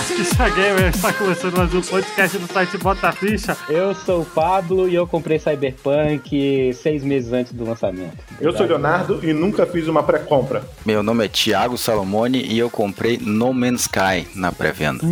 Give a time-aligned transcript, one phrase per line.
[0.00, 3.56] Ficha Gamer está começando mais um podcast do site Bota Ficha.
[3.68, 8.16] Eu sou o Pablo e eu comprei Cyberpunk seis meses antes do lançamento.
[8.40, 10.62] Eu sou o Leonardo e nunca fiz uma pré-compra.
[10.84, 15.02] Meu nome é Thiago Salomone e eu comprei No Man's Sky na pré-venda.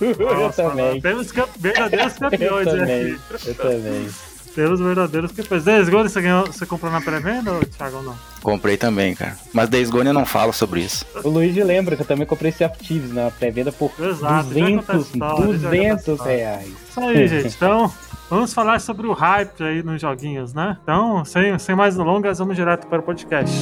[0.00, 1.00] eu também.
[1.00, 3.12] Temos verdadeiros campeões Eu também.
[3.12, 3.48] aqui.
[3.48, 4.08] Eu também.
[4.54, 5.64] Temos verdadeiros campeões.
[5.64, 8.14] Days Gone você, ganhou, você comprou na pré-venda, ou Thiago, ou não?
[8.42, 9.36] Comprei também, cara.
[9.52, 11.06] Mas Days Gone eu não falo sobre isso.
[11.24, 14.92] O Luigi lembra que eu também comprei of Thieves na pré-venda por Exato, já conta
[14.92, 16.36] a 200, história, já conta a 200 história.
[16.36, 16.72] reais.
[16.90, 17.54] Isso aí, gente.
[17.56, 17.92] Então,
[18.28, 20.76] vamos falar sobre o hype aí nos joguinhos, né?
[20.82, 23.56] Então, sem, sem mais delongas, vamos direto para o podcast.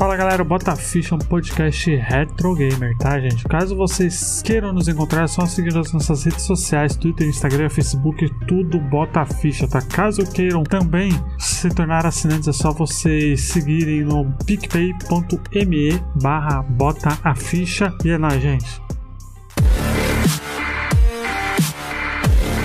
[0.00, 3.44] Fala galera, Bota Ficha, um podcast retro gamer, tá gente?
[3.44, 8.26] Caso vocês queiram nos encontrar, é só seguir nas nossas redes sociais, Twitter, Instagram, Facebook,
[8.48, 9.82] tudo Bota Ficha, tá?
[9.82, 17.34] Caso queiram também se tornar assinantes, é só vocês seguirem no picpay.me barra Bota a
[17.34, 17.94] Ficha.
[18.02, 18.80] E é nóis, gente.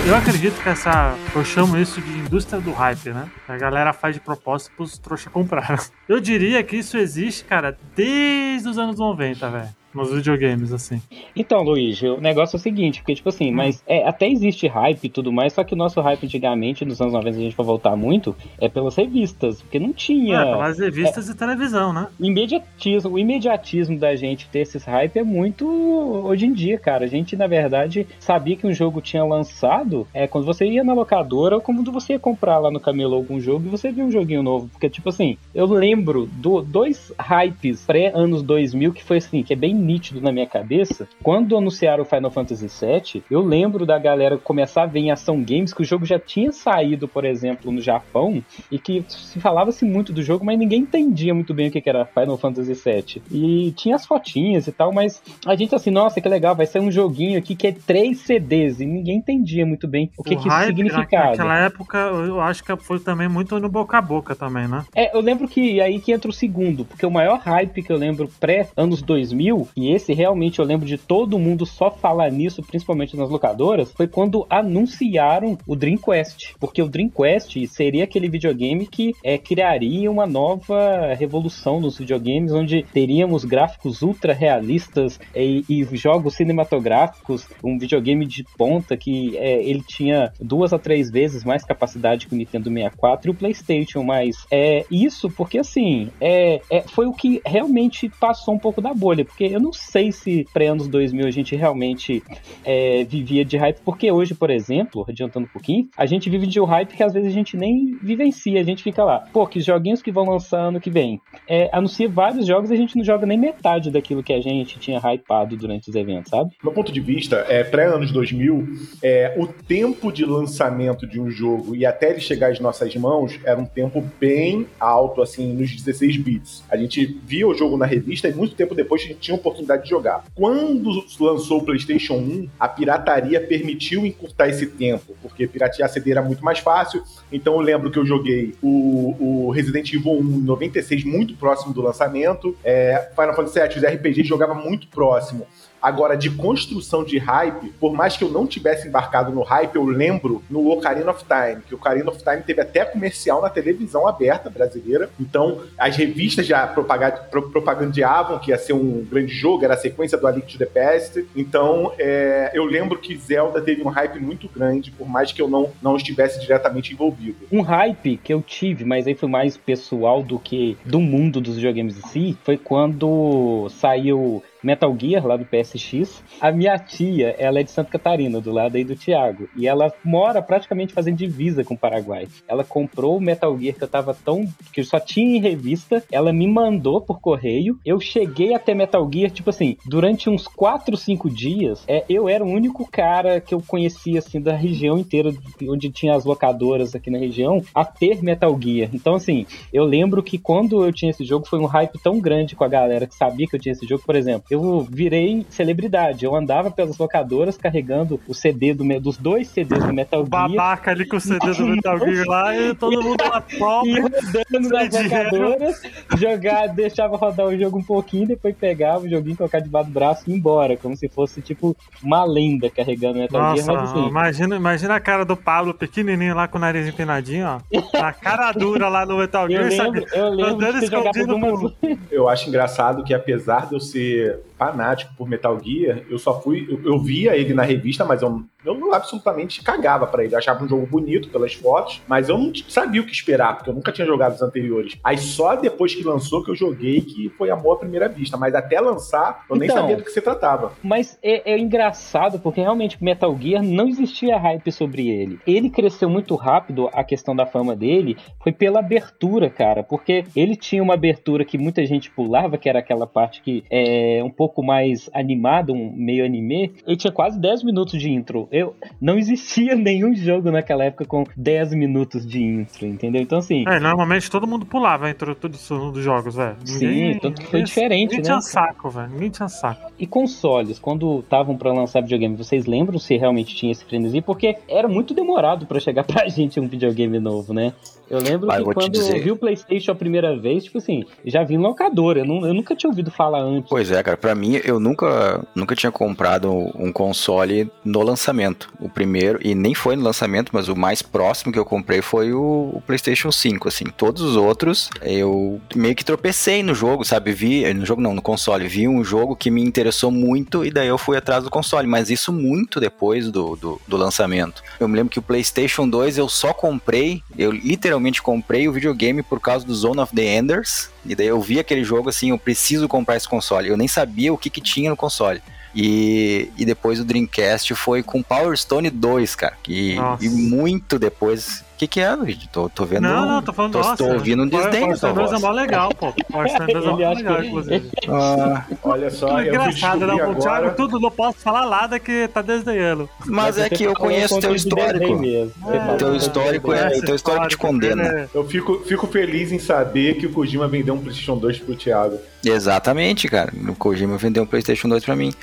[0.08, 1.16] Eu acredito que essa.
[1.36, 3.28] Eu chamo isso de indústria do hype, né?
[3.48, 5.84] A galera faz de propósito pros trouxa comprar.
[6.08, 9.70] Eu diria que isso existe, cara, desde os anos 90, velho.
[9.96, 11.02] Nos videogames, assim.
[11.36, 15.06] Então, Luigi, o negócio é o seguinte, porque, tipo assim, mas é, até existe hype
[15.06, 17.56] e tudo mais, só que o nosso hype antigamente, nos anos 90, se a gente
[17.56, 20.40] for voltar muito, é pelas revistas, porque não tinha.
[20.40, 22.08] É, pelas revistas e televisão, né?
[22.20, 27.06] O imediatismo, o imediatismo da gente ter esses hype é muito hoje em dia, cara.
[27.06, 30.94] A gente, na verdade, sabia que um jogo tinha lançado é quando você ia na
[30.94, 34.12] locadora ou quando você ia comprar lá no camelô algum jogo e você via um
[34.12, 34.68] joguinho novo.
[34.68, 39.56] Porque, tipo assim, eu lembro do dois hypes pré-anos 2000 que foi assim, que é
[39.56, 41.08] bem nítido na minha cabeça.
[41.22, 45.42] Quando anunciaram o Final Fantasy VII, eu lembro da galera começar a ver em ação
[45.44, 49.86] games que o jogo já tinha saído, por exemplo, no Japão e que se falava-se
[49.86, 53.22] muito do jogo, mas ninguém entendia muito bem o que era Final Fantasy VII.
[53.32, 56.80] E tinha as fotinhas e tal, mas a gente assim, nossa, que legal, vai ser
[56.80, 60.40] um joguinho aqui que é três CDs e ninguém entendia muito bem o que, o
[60.40, 61.32] que isso significava.
[61.32, 64.84] Naquela época, eu acho que foi também muito no boca a boca também, né?
[64.96, 67.98] É, eu lembro que aí que entra o segundo, porque o maior hype que eu
[67.98, 73.18] lembro pré-anos 2000, e esse realmente eu lembro de todo mundo só falar nisso, principalmente
[73.18, 76.56] nas locadoras, foi quando anunciaram o Dreamcast.
[76.60, 82.84] Porque o Dreamcast seria aquele videogame que é, criaria uma nova revolução nos videogames, onde
[82.94, 89.84] teríamos gráficos ultra realistas e, e jogos cinematográficos, um videogame de ponta que é, ele
[89.86, 94.46] tinha duas a três vezes mais capacidade que o Nintendo 64 e o PlayStation, mas
[94.52, 99.26] é isso porque assim é, é, foi o que realmente passou um pouco da bolha,
[99.26, 102.22] porque eu não sei se pré-anos 2000 a gente realmente
[102.64, 106.60] é, vivia de hype, porque hoje, por exemplo, adiantando um pouquinho, a gente vive de
[106.60, 109.60] um hype que às vezes a gente nem vivencia, a gente fica lá, pô, que
[109.60, 111.20] joguinhos que vão lançar ano que vem.
[111.48, 114.78] É, anuncia vários jogos e a gente não joga nem metade daquilo que a gente
[114.78, 116.52] tinha hypado durante os eventos, sabe?
[116.64, 118.68] Meu ponto de vista, é, pré-anos 2000,
[119.02, 123.40] é, o tempo de lançamento de um jogo e até ele chegar às nossas mãos
[123.44, 126.64] era um tempo bem alto, assim, nos 16 bits.
[126.70, 129.40] A gente via o jogo na revista e muito tempo depois a gente tinha a
[129.46, 130.24] oportunidade de jogar.
[130.34, 136.22] Quando lançou o PlayStation 1, a pirataria permitiu encurtar esse tempo, porque piratear CD era
[136.22, 137.04] muito mais fácil.
[137.32, 141.74] Então eu lembro que eu joguei o, o Resident Evil 1 em 96, muito próximo
[141.74, 142.56] do lançamento.
[142.64, 145.46] É, Final Fantasy VII, os RPG jogava muito próximo.
[145.86, 149.86] Agora, de construção de hype, por mais que eu não tivesse embarcado no hype, eu
[149.86, 154.08] lembro no Ocarina of Time, que o Ocarina of Time teve até comercial na televisão
[154.08, 155.12] aberta brasileira.
[155.20, 159.78] Então, as revistas já propaga- pro- propagandeavam que ia ser um grande jogo, era a
[159.78, 161.24] sequência do A Link the Past.
[161.36, 165.48] Então, é, eu lembro que Zelda teve um hype muito grande, por mais que eu
[165.48, 167.38] não, não estivesse diretamente envolvido.
[167.52, 171.58] Um hype que eu tive, mas aí foi mais pessoal do que do mundo dos
[171.58, 176.24] videogames em si, foi quando saiu Metal Gear lá do PSX.
[176.42, 179.94] A minha tia, ela é de Santa Catarina, do lado aí do Thiago, e ela
[180.04, 182.28] mora praticamente fazendo divisa com o Paraguai.
[182.48, 186.34] Ela comprou o Metal Gear que eu tava tão que só tinha em revista, ela
[186.34, 187.80] me mandou por correio.
[187.86, 192.44] Eu cheguei até Metal Gear, tipo assim, durante uns 4, 5 dias, é, eu era
[192.44, 195.32] o único cara que eu conhecia assim da região inteira
[195.64, 198.90] onde tinha as locadoras aqui na região a ter Metal Gear.
[198.94, 202.56] Então assim, eu lembro que quando eu tinha esse jogo foi um hype tão grande
[202.56, 206.26] com a galera que sabia que eu tinha esse jogo, por exemplo, eu virei celebridade.
[206.26, 210.50] Eu andava pelas locadoras carregando o CD do, dos dois CDs do Metal Gear.
[210.50, 213.86] Babaca ali com o CD do Metal Gear lá e todo mundo lá pobre.
[213.96, 215.82] E rodando nas locadoras,
[216.18, 220.24] jogar, deixava rodar o jogo um pouquinho, depois pegava o joguinho, colocar debaixo do braço
[220.28, 220.76] e ir embora.
[220.76, 223.78] Como se fosse tipo uma lenda carregando Metal Nossa, Gear.
[223.78, 224.08] Mas assim.
[224.08, 228.00] Imagina, imagina a cara do Pablo pequenininho lá com o nariz empinadinho, ó.
[228.00, 230.00] A cara dura lá no Metal Gear, Eu sabe?
[230.00, 231.74] lembro, eu lembro Andando de ter jogado escondido algumas
[232.12, 236.68] Eu acho engraçado que, apesar de eu ser fanático por Metal Gear, eu só fui.
[236.70, 240.34] Eu, eu via ele na revista, mas eu, eu absolutamente cagava pra ele.
[240.34, 243.70] Eu achava um jogo bonito pelas fotos, mas eu não sabia o que esperar, porque
[243.70, 244.98] eu nunca tinha jogado os anteriores.
[245.04, 248.38] Aí só depois que lançou que eu joguei que foi amor à primeira vista.
[248.38, 249.82] Mas até lançar, eu nem Então.
[249.82, 250.74] sabia do que se tratava.
[250.84, 255.40] Mas é, é engraçado porque realmente Metal Gear não existia hype sobre ele.
[255.46, 259.84] Ele cresceu muito rápido, a questão da fama dele foi pela abertura, cara.
[259.84, 264.22] Porque ele tinha uma abertura que muita gente pulava, que era aquela parte que é
[264.24, 266.74] um pouco mais animada, um meio anime.
[266.86, 268.48] Ele tinha quase 10 minutos de intro.
[268.56, 273.22] Eu não existia nenhum jogo naquela época com 10 minutos de intro, entendeu?
[273.22, 276.56] Então assim, É, normalmente todo mundo pulava entre tudo isso dos jogos, velho.
[276.64, 278.24] Sim, tanto que foi diferente, ninguém né?
[278.24, 279.10] tinha saco, velho.
[279.10, 279.92] Ninguém tinha saco.
[280.00, 284.22] E consoles, quando estavam pra lançar videogame, vocês lembram se realmente tinha esse frenesi?
[284.22, 287.74] Porque era muito demorado pra chegar pra gente um videogame novo, né?
[288.10, 290.78] Eu lembro Mas que te quando dizer- eu vi o PlayStation a primeira vez, tipo
[290.78, 292.20] assim, já vi em locadora.
[292.20, 293.68] Eu, não- eu nunca tinha ouvido falar antes.
[293.70, 298.45] Pois é, cara, pra mim eu nunca, nunca tinha comprado um console no lançamento.
[298.80, 302.34] O primeiro, e nem foi no lançamento, mas o mais próximo que eu comprei foi
[302.34, 303.86] o, o PlayStation 5, assim.
[303.86, 307.32] Todos os outros eu meio que tropecei no jogo, sabe?
[307.32, 310.88] Vi, no jogo não, no console, vi um jogo que me interessou muito e daí
[310.88, 314.64] eu fui atrás do console, mas isso muito depois do, do, do lançamento.
[314.80, 319.24] Eu me lembro que o PlayStation 2 eu só comprei, eu literalmente comprei o videogame
[319.24, 320.90] por causa do Zone of the Enders.
[321.06, 323.70] E daí eu vi aquele jogo assim, eu preciso comprar esse console.
[323.70, 325.42] Eu nem sabia o que, que tinha no console.
[325.76, 329.58] E, e depois o Dreamcast foi com Power Stone 2, cara.
[329.68, 331.65] E, e muito depois.
[331.76, 332.48] O que, que é, Luigi?
[332.48, 333.02] Tô, tô vendo.
[333.02, 333.98] Não, não, tô falando tô, nossa.
[333.98, 335.42] tô ouvindo um desdém Stone 2 é voz.
[335.42, 336.14] mó legal, pô.
[336.48, 337.92] Stone 2 é mó legal, inclusive.
[338.08, 340.14] Ah, Olha só, Que eu engraçado, descobrir né?
[340.30, 340.72] O Thiago, agora.
[340.72, 343.10] tudo, não posso falar nada que tá desdenhando.
[343.26, 345.22] mas é que eu conheço teu histórico.
[345.26, 348.04] É, Teu histórico é- Conhece teu histórico te condena.
[348.04, 351.76] é- Eu fico, fico feliz em saber que o Kojima vendeu um PlayStation 2 pro
[351.76, 352.18] Thiago.
[352.42, 353.52] Exatamente, cara.
[353.68, 355.34] O Kojima vendeu um PlayStation 2 pra mim.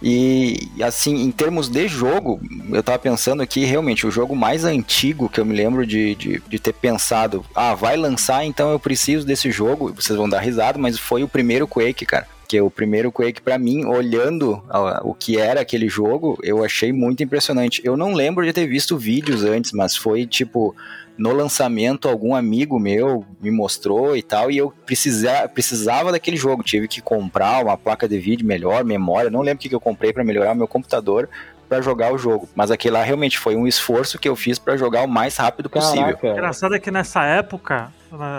[0.00, 2.40] E assim, em termos de jogo,
[2.70, 6.42] eu tava pensando aqui, realmente, o jogo mais antigo que eu me lembro de, de,
[6.48, 9.92] de ter pensado, ah, vai lançar, então eu preciso desse jogo.
[9.92, 12.28] Vocês vão dar risada, mas foi o primeiro Quake, cara.
[12.46, 14.62] Que o primeiro Quake, pra mim, olhando
[15.02, 17.82] o que era aquele jogo, eu achei muito impressionante.
[17.84, 20.74] Eu não lembro de ter visto vídeos antes, mas foi tipo
[21.18, 26.62] no lançamento, algum amigo meu me mostrou e tal, e eu precisa, precisava daquele jogo.
[26.62, 29.28] Tive que comprar uma placa de vídeo melhor, memória.
[29.28, 31.28] Não lembro o que que eu comprei para melhorar o meu computador
[31.68, 32.48] para jogar o jogo.
[32.54, 35.68] Mas aquele lá realmente foi um esforço que eu fiz para jogar o mais rápido
[35.68, 36.16] possível.
[36.16, 36.28] Caraca.
[36.28, 37.92] Engraçado é que nessa época,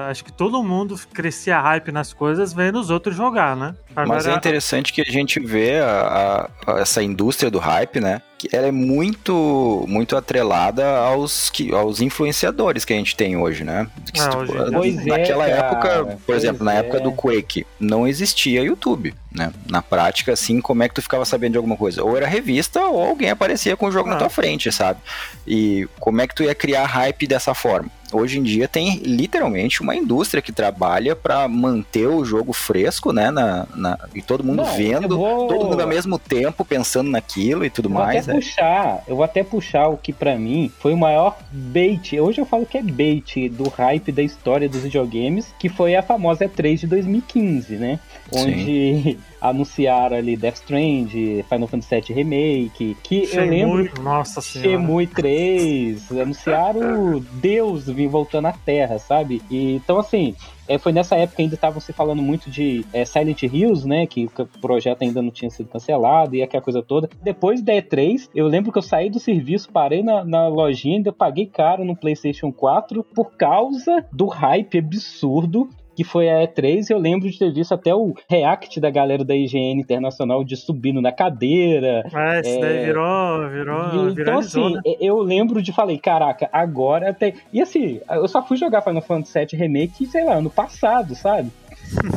[0.09, 3.75] acho que todo mundo crescia hype nas coisas vendo os outros jogar, né?
[3.95, 8.21] Mas é Agora- interessante que a gente vê a- a- essa indústria do hype, né?
[8.37, 13.65] Que ela é muito, muito atrelada aos, que, aos influenciadores que a gente tem hoje,
[13.65, 13.87] né?
[14.13, 14.37] Que se Ah, tu-
[14.79, 15.57] hoje é, naquela cara.
[15.57, 16.77] época, por exemplo, na é.
[16.77, 19.51] época do Quake, não existia YouTube, né?
[19.69, 22.01] Na prática, assim, como é que tu ficava sabendo de alguma coisa?
[22.03, 24.19] Ou era revista, ou alguém aparecia com o jogo na Ah.
[24.19, 24.99] tua frente, sabe?
[25.45, 27.89] E como é que tu ia criar hype dessa forma?
[28.11, 33.29] Hoje em dia tem literalmente uma indústria que trabalha pra manter o jogo fresco, né?
[33.31, 37.63] Na, na- e todo mundo Não, vendo, vou- todo mundo ao mesmo tempo pensando naquilo
[37.65, 38.23] e tudo Eu vou mais.
[38.23, 38.39] até né?
[38.39, 42.19] puxar, eu vou até puxar o que pra mim foi o maior bait.
[42.19, 46.01] Hoje eu falo que é bait do hype da história dos videogames, que foi a
[46.01, 47.99] famosa E3 de 2015, né?
[48.31, 51.09] Onde anunciaram ali Death Strand,
[51.47, 54.69] Final Fantasy VII Remake, que eu lembro Nossa senhora.
[54.69, 59.41] Shenmue 3, anunciaram Deus vir voltando à Terra, sabe?
[59.51, 60.33] E, então, assim,
[60.67, 64.07] é, foi nessa época ainda estavam se falando muito de é, Silent Hills, né?
[64.07, 67.09] Que o projeto ainda não tinha sido cancelado e aquela coisa toda.
[67.21, 71.11] Depois da E3, eu lembro que eu saí do serviço, parei na, na lojinha, ainda
[71.11, 75.67] paguei caro no PlayStation 4 por causa do hype absurdo
[75.99, 79.35] que foi a E3, eu lembro de ter visto até o react da galera da
[79.35, 82.85] IGN Internacional de subindo na cadeira, É, isso daí É.
[82.85, 84.81] virou, virou, então, assim, né?
[85.01, 87.33] eu lembro de falei, caraca, agora tem.
[87.51, 91.51] E assim, eu só fui jogar Final Fantasy VII Remake, sei lá, ano passado, sabe?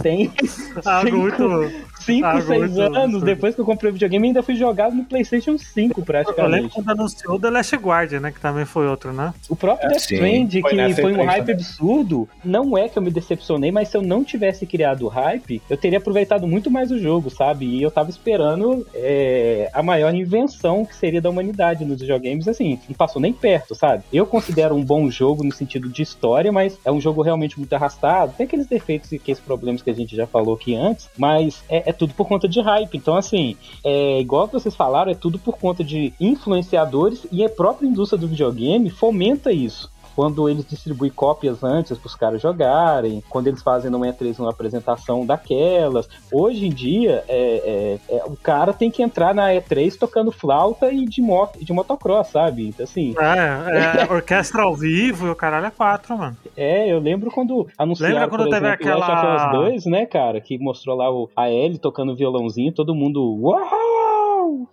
[0.02, 0.31] Sem,
[0.85, 1.92] Algo sem, muito...
[2.02, 3.25] 5, Ah, 6 muito anos absurdo.
[3.25, 6.75] depois que eu comprei o videogame, ainda fui jogado no PlayStation 5, Eu lembro praticamente.
[6.75, 8.33] quando anunciou o The Last Guardian, né?
[8.33, 9.33] Que também foi outro, né?
[9.49, 10.14] O próprio Death sim.
[10.16, 11.54] Strand, Foi que nessa foi um E3 hype também.
[11.54, 15.62] absurdo, não é que eu me decepcionei, mas se eu não tivesse criado o hype,
[15.71, 17.66] eu teria aproveitado muito mais o jogo, sabe?
[17.66, 22.81] E eu tava esperando é, a maior invenção que seria da humanidade nos videogames, assim,
[22.88, 24.02] não passou nem perto, sabe?
[24.12, 27.73] Eu considero um bom jogo no sentido de história, mas é um jogo realmente muito
[27.75, 31.62] arrastado, tem aqueles defeitos e aqueles problemas que a gente já falou aqui antes, mas
[31.68, 32.97] é, é tudo por conta de hype.
[32.97, 37.87] Então, assim, é igual vocês falaram, é tudo por conta de influenciadores e a própria
[37.87, 39.90] indústria do videogame fomenta isso.
[40.14, 44.50] Quando eles distribuem cópias antes para os caras jogarem, quando eles fazem no E3 uma
[44.50, 46.09] apresentação daquelas.
[46.33, 50.90] Hoje em dia, é, é- é, o cara tem que entrar na E3 tocando flauta
[50.92, 52.69] e de, moto, de motocross, sabe?
[52.69, 56.37] Então, assim, É, é orquestra ao vivo e o caralho é quatro, mano.
[56.57, 60.40] é, eu lembro quando anunciaram, Lembra quando teve exemplo, aquela- 2, né, cara?
[60.40, 63.23] Que mostrou lá o, a Ellie tocando violãozinho, todo mundo...
[63.40, 63.82] Uau!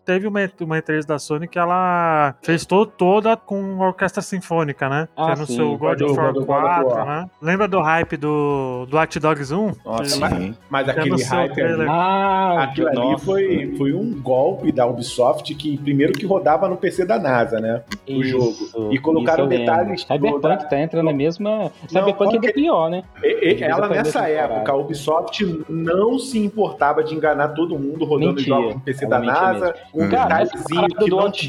[0.09, 5.07] Teve uma, uma E3 da Sony que ela fez to, toda com orquestra sinfônica, né?
[5.15, 5.55] Ah, que é no sim.
[5.55, 7.25] seu God of War of War 4, né?
[7.39, 9.71] Lembra do hype do, do Dogs 1?
[9.85, 10.55] Nossa, Que- mas, Sim.
[10.67, 11.85] mas Que aquele hype ali.
[11.87, 13.23] Ah, Aquilo ali nossa.
[13.23, 17.83] foi, foi um golpe da Ubisoft que primeiro que rodava no PC da NASA, né?
[18.09, 18.55] o jogo.
[18.91, 21.71] E colocaram isso detalhes do- Cyberpunk da- tá entrando na mesma.
[21.87, 23.03] Cyberpunk é pior, né?
[23.23, 28.05] E- e- ela nessa essa época, a Ubisoft não se importava de enganar todo mundo
[28.05, 28.47] rodando Mentia.
[28.55, 29.75] jogos no PC Ela da NASA,
[30.05, 31.47] um Cara, essa parada que do não Watch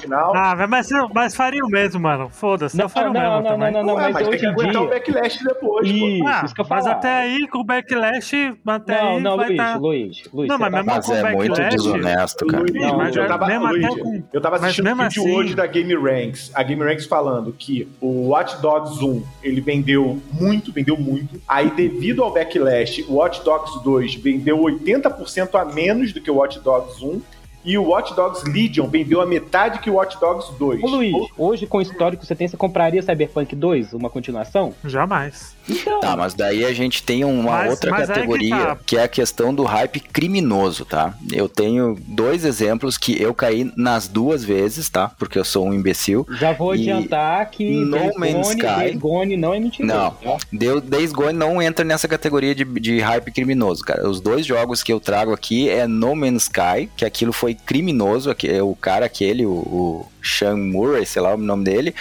[0.00, 0.32] final.
[0.36, 2.28] Ah, mas, mas faria o mesmo, mano.
[2.30, 3.72] Foda-se, eu Não, faria o não, mesmo não, também.
[3.72, 4.94] não, não, Ué, mas mas tem hoje que em aguentar o dia.
[4.94, 5.94] backlash depois, pô.
[6.08, 6.96] Isso, Ah, isso que eu mas falar.
[6.96, 9.76] até aí, com o backlash, até Não, aí não, vai Luiz, tá...
[9.76, 10.48] Luiz, Luiz.
[10.48, 12.62] Não, mas tá mesmo Mas com é muito backlash- desonesto, cara.
[12.62, 15.22] Luiz, Não, mas eu tava, mesmo até Luiz, com- eu tava assistindo mesmo um vídeo
[15.22, 19.60] assim- hoje da Game Ranks, a Game Ranks falando que o Watch Dogs 1 ele
[19.60, 21.40] vendeu muito, vendeu muito.
[21.48, 26.34] Aí, devido ao backlash, o Watch Dogs 2 vendeu 80% a menos do que o
[26.36, 27.20] Watch Dogs 1.
[27.66, 30.82] E o Watch Dogs Legion vendeu a metade que o Watch Dogs 2.
[30.84, 34.72] Ô Luiz, hoje com o histórico que você tem, você compraria Cyberpunk 2, uma continuação?
[34.84, 35.56] Jamais.
[35.68, 38.78] Então, Tá, mas daí a gente tem uma Mas- outra mas aí que categoria, tá.
[38.86, 41.12] que, é a questão do hype criminoso, tá?
[41.32, 45.10] Eu tenho dois exemplos que eu caí nas duas vezes, tá?
[45.18, 46.24] Porque eu sou um imbecil.
[46.38, 49.88] já vou e adiantar que No Days Man's Gone, Sky- Days Gone não é mentira.
[49.88, 50.14] Não.
[50.52, 54.08] Deu, Days Gone não entra nessa categoria de, de hype criminoso, cara.
[54.08, 58.30] Os dois jogos que eu trago aqui é No Man's Sky, que aquilo foi criminoso,
[58.62, 61.94] o cara aquele, o, o Sean Murray, sei lá o nome dele.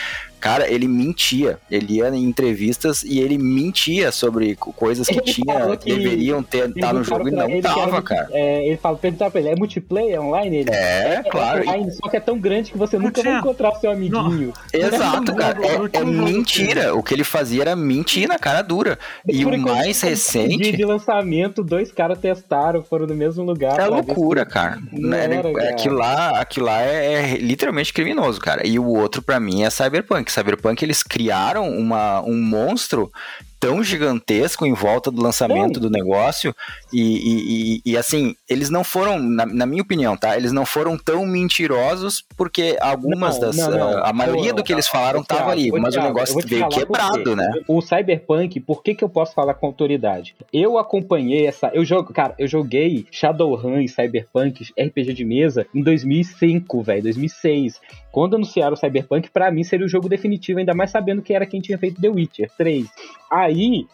[0.46, 1.58] Cara, ele mentia.
[1.72, 6.44] Ele ia em entrevistas e ele mentia sobre co- coisas que Ele tinha, que- deveriam
[6.44, 8.28] ter tá no jogo e não ele tava, cara.
[8.32, 10.58] É, ele fala, perguntaram pra ele, é multiplayer online?
[10.58, 11.62] Ele, É, claro.
[11.64, 13.40] online, só que é tão grande que você Não nunca vai tinha.
[13.40, 14.54] encontrar o seu amiguinho.
[14.72, 15.56] Exato, Não, cara.
[15.60, 16.96] não, não É, é mentira.
[16.96, 19.00] O que ele fazia era mentir na cara dura.
[19.28, 20.72] E o mais Dia recente.
[20.78, 23.80] de lançamento, dois caras testaram, foram no mesmo lugar.
[23.80, 24.78] É loucura, cara.
[24.92, 25.70] Não É, era, é, cara.
[25.72, 28.62] Aquilo lá, aquilo lá é, é literalmente criminoso, cara.
[28.68, 30.35] E o outro, pra mim, é Cyberpunk.
[30.36, 33.12] Cyberpunk, eles criaram uma, um monstro
[33.60, 36.56] tão gigantesco em volta do lançamento do negócio
[36.94, 40.36] e, e- e- assim, eles não foram, na, na minha opinião, tá?
[40.38, 44.06] Eles não foram tão mentirosos porque algumas Não, das, não, não.
[44.06, 46.68] a maioria Pô, do que eles falaram Ô, tava ali, mas Thiago, o negócio veio
[46.70, 47.50] quebrado, né?
[47.68, 50.36] O Cyberpunk, por que, que eu posso falar com autoridade?
[50.54, 51.70] Eu acompanhei essa.
[51.74, 57.80] Eu jogo, cara, eu joguei Shadowrun e Cyberpunk RPG de mesa em 2005, velho, 2006.
[58.12, 61.46] Quando anunciaram o Cyberpunk, pra mim seria o jogo definitivo, ainda mais sabendo que era
[61.46, 62.86] quem tinha feito The Witcher 3.
[63.30, 63.45] Aí,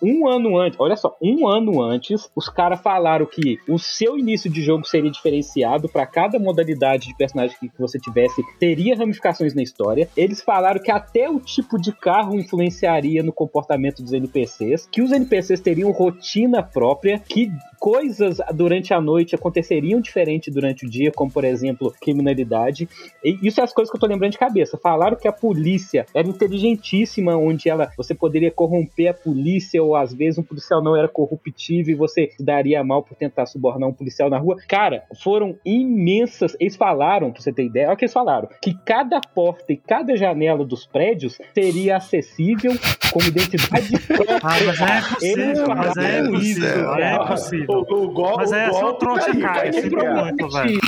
[0.02, 4.50] um ano antes, olha só, um ano antes, os caras falaram que o seu início
[4.50, 9.62] de jogo seria diferenciado pra cada modalidade de personagem que você tivesse, teria ramificações na
[9.62, 10.10] história.
[10.16, 15.12] Eles falaram que até o tipo de carro influenciaria no comportamento dos NPCs, que os
[15.12, 21.32] NPCs teriam rotina própria, que coisas durante a noite aconteceriam diferente durante o dia, como
[21.32, 22.88] por exemplo, criminalidade.
[23.24, 24.78] E isso é as coisas que eu tô lembrando de cabeça.
[24.78, 29.41] Falaram que a polícia era inteligentíssima, onde ela você poderia corromper a polícia,
[29.80, 33.46] ou às vezes um policial não era corruptível e você se daria mal por tentar
[33.46, 34.58] subornar um policial na rua.
[34.68, 36.56] Cara, foram imensas.
[36.60, 39.78] Eles falaram, pra você ter ideia, olha o que eles falaram: que cada porta e
[39.78, 42.72] cada janela dos prédios seria acessível
[43.12, 44.40] com identidade própria.
[44.44, 47.24] Ah, mas é Eles impossível, mas é impossível, isso, é ó.
[47.24, 47.68] impossível.
[47.70, 50.26] O, o, Mas o aí é só golpe trouxa, cara, sempre quebra.
[50.26, 50.80] muito, velho.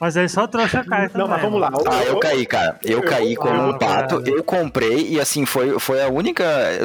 [0.00, 1.22] Mas aí só trouxa cai também.
[1.26, 1.70] Não, mas vamos lá.
[1.70, 2.78] O- Ah, eu o- caí, cara.
[2.82, 4.18] Eu caí como um pato.
[4.22, 4.30] cara.
[4.36, 6.44] Eu comprei e assim foi, foi a única.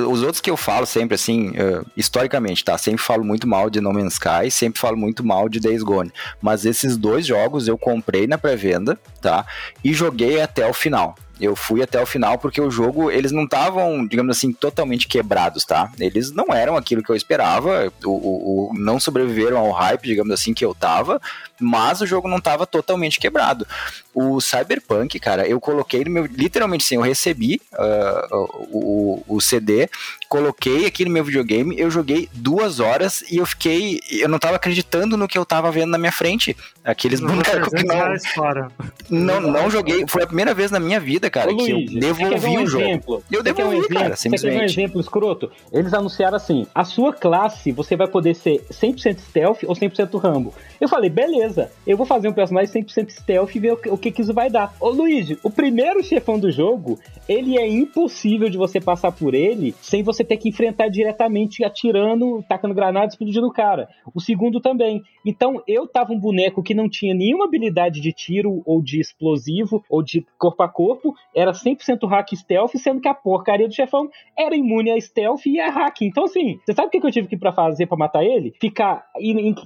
[0.10, 2.78] Os outros que eu falo sempre, assim, eh, historicamente, tá?
[2.78, 6.12] Sempre falo muito mal de No Man's Sky, sempre falo muito mal de Days Gone.
[6.42, 9.46] Mas esses dois jogos eu comprei na pré-venda, tá?
[9.84, 11.16] E joguei até o final.
[11.42, 15.64] Eu fui até o final porque o jogo, eles não estavam, digamos assim, totalmente quebrados,
[15.64, 15.90] tá?
[15.98, 20.34] Eles não eram aquilo que eu esperava, o, o, o, não sobreviveram ao hype, digamos
[20.34, 21.22] assim, que eu tava,
[21.60, 23.68] mas o jogo não tava totalmente quebrado.
[24.14, 26.26] O Cyberpunk, cara, eu coloquei no meu.
[26.26, 28.36] Literalmente sim, eu recebi uh,
[28.72, 29.90] o, o CD,
[30.28, 34.00] coloquei aqui no meu videogame, eu joguei duas horas e eu fiquei.
[34.12, 36.56] Eu não tava acreditando no que eu tava vendo na minha frente.
[36.84, 39.40] Aqueles bonecos que não.
[39.40, 40.06] Não, não joguei.
[40.08, 42.68] Foi a primeira vez na minha vida, cara, Ô, que Luiz, eu devolvi um o
[42.68, 43.24] jogo.
[43.32, 44.40] Eu devolvi, um cara, simplesmente.
[44.40, 45.52] Você quer um exemplo escroto?
[45.72, 50.54] Eles anunciaram assim: a sua classe você vai poder ser 100% stealth ou 100% Rambo.
[50.80, 51.49] Eu falei, beleza,
[51.86, 54.74] eu vou fazer um personagem 100% stealth e ver o que, que isso vai dar.
[54.80, 59.74] Ô Luigi, o primeiro chefão do jogo, ele é impossível de você passar por ele
[59.82, 63.88] sem você ter que enfrentar diretamente atirando, tacando granadas, explodindo o cara.
[64.14, 65.02] O segundo também.
[65.26, 69.84] Então eu tava um boneco que não tinha nenhuma habilidade de tiro ou de explosivo
[69.90, 74.10] ou de corpo a corpo, era 100% hack stealth, sendo que a porcaria do chefão
[74.38, 76.02] era imune a stealth e a hack.
[76.02, 78.54] Então assim, você sabe o que eu tive que para fazer para matar ele?
[78.60, 79.06] Ficar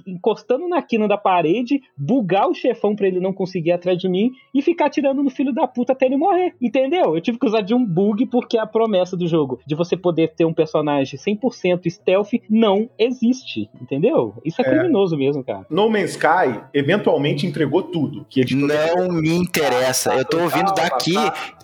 [0.06, 4.32] encostando na quina da parede, bugar o chefão para ele não conseguir atrás de mim
[4.54, 6.54] e ficar tirando no filho da puta até ele morrer.
[6.60, 7.14] Entendeu?
[7.14, 10.34] Eu tive que usar de um bug porque a promessa do jogo de você poder
[10.34, 13.68] ter um personagem 100% stealth não existe.
[13.80, 14.34] Entendeu?
[14.44, 15.66] Isso é, é, criminoso mesmo, cara.
[15.70, 18.26] No Man's Sky eventualmente entregou tudo.
[18.28, 20.14] Que não me interessa.
[20.14, 21.14] Eu tô ouvindo daqui.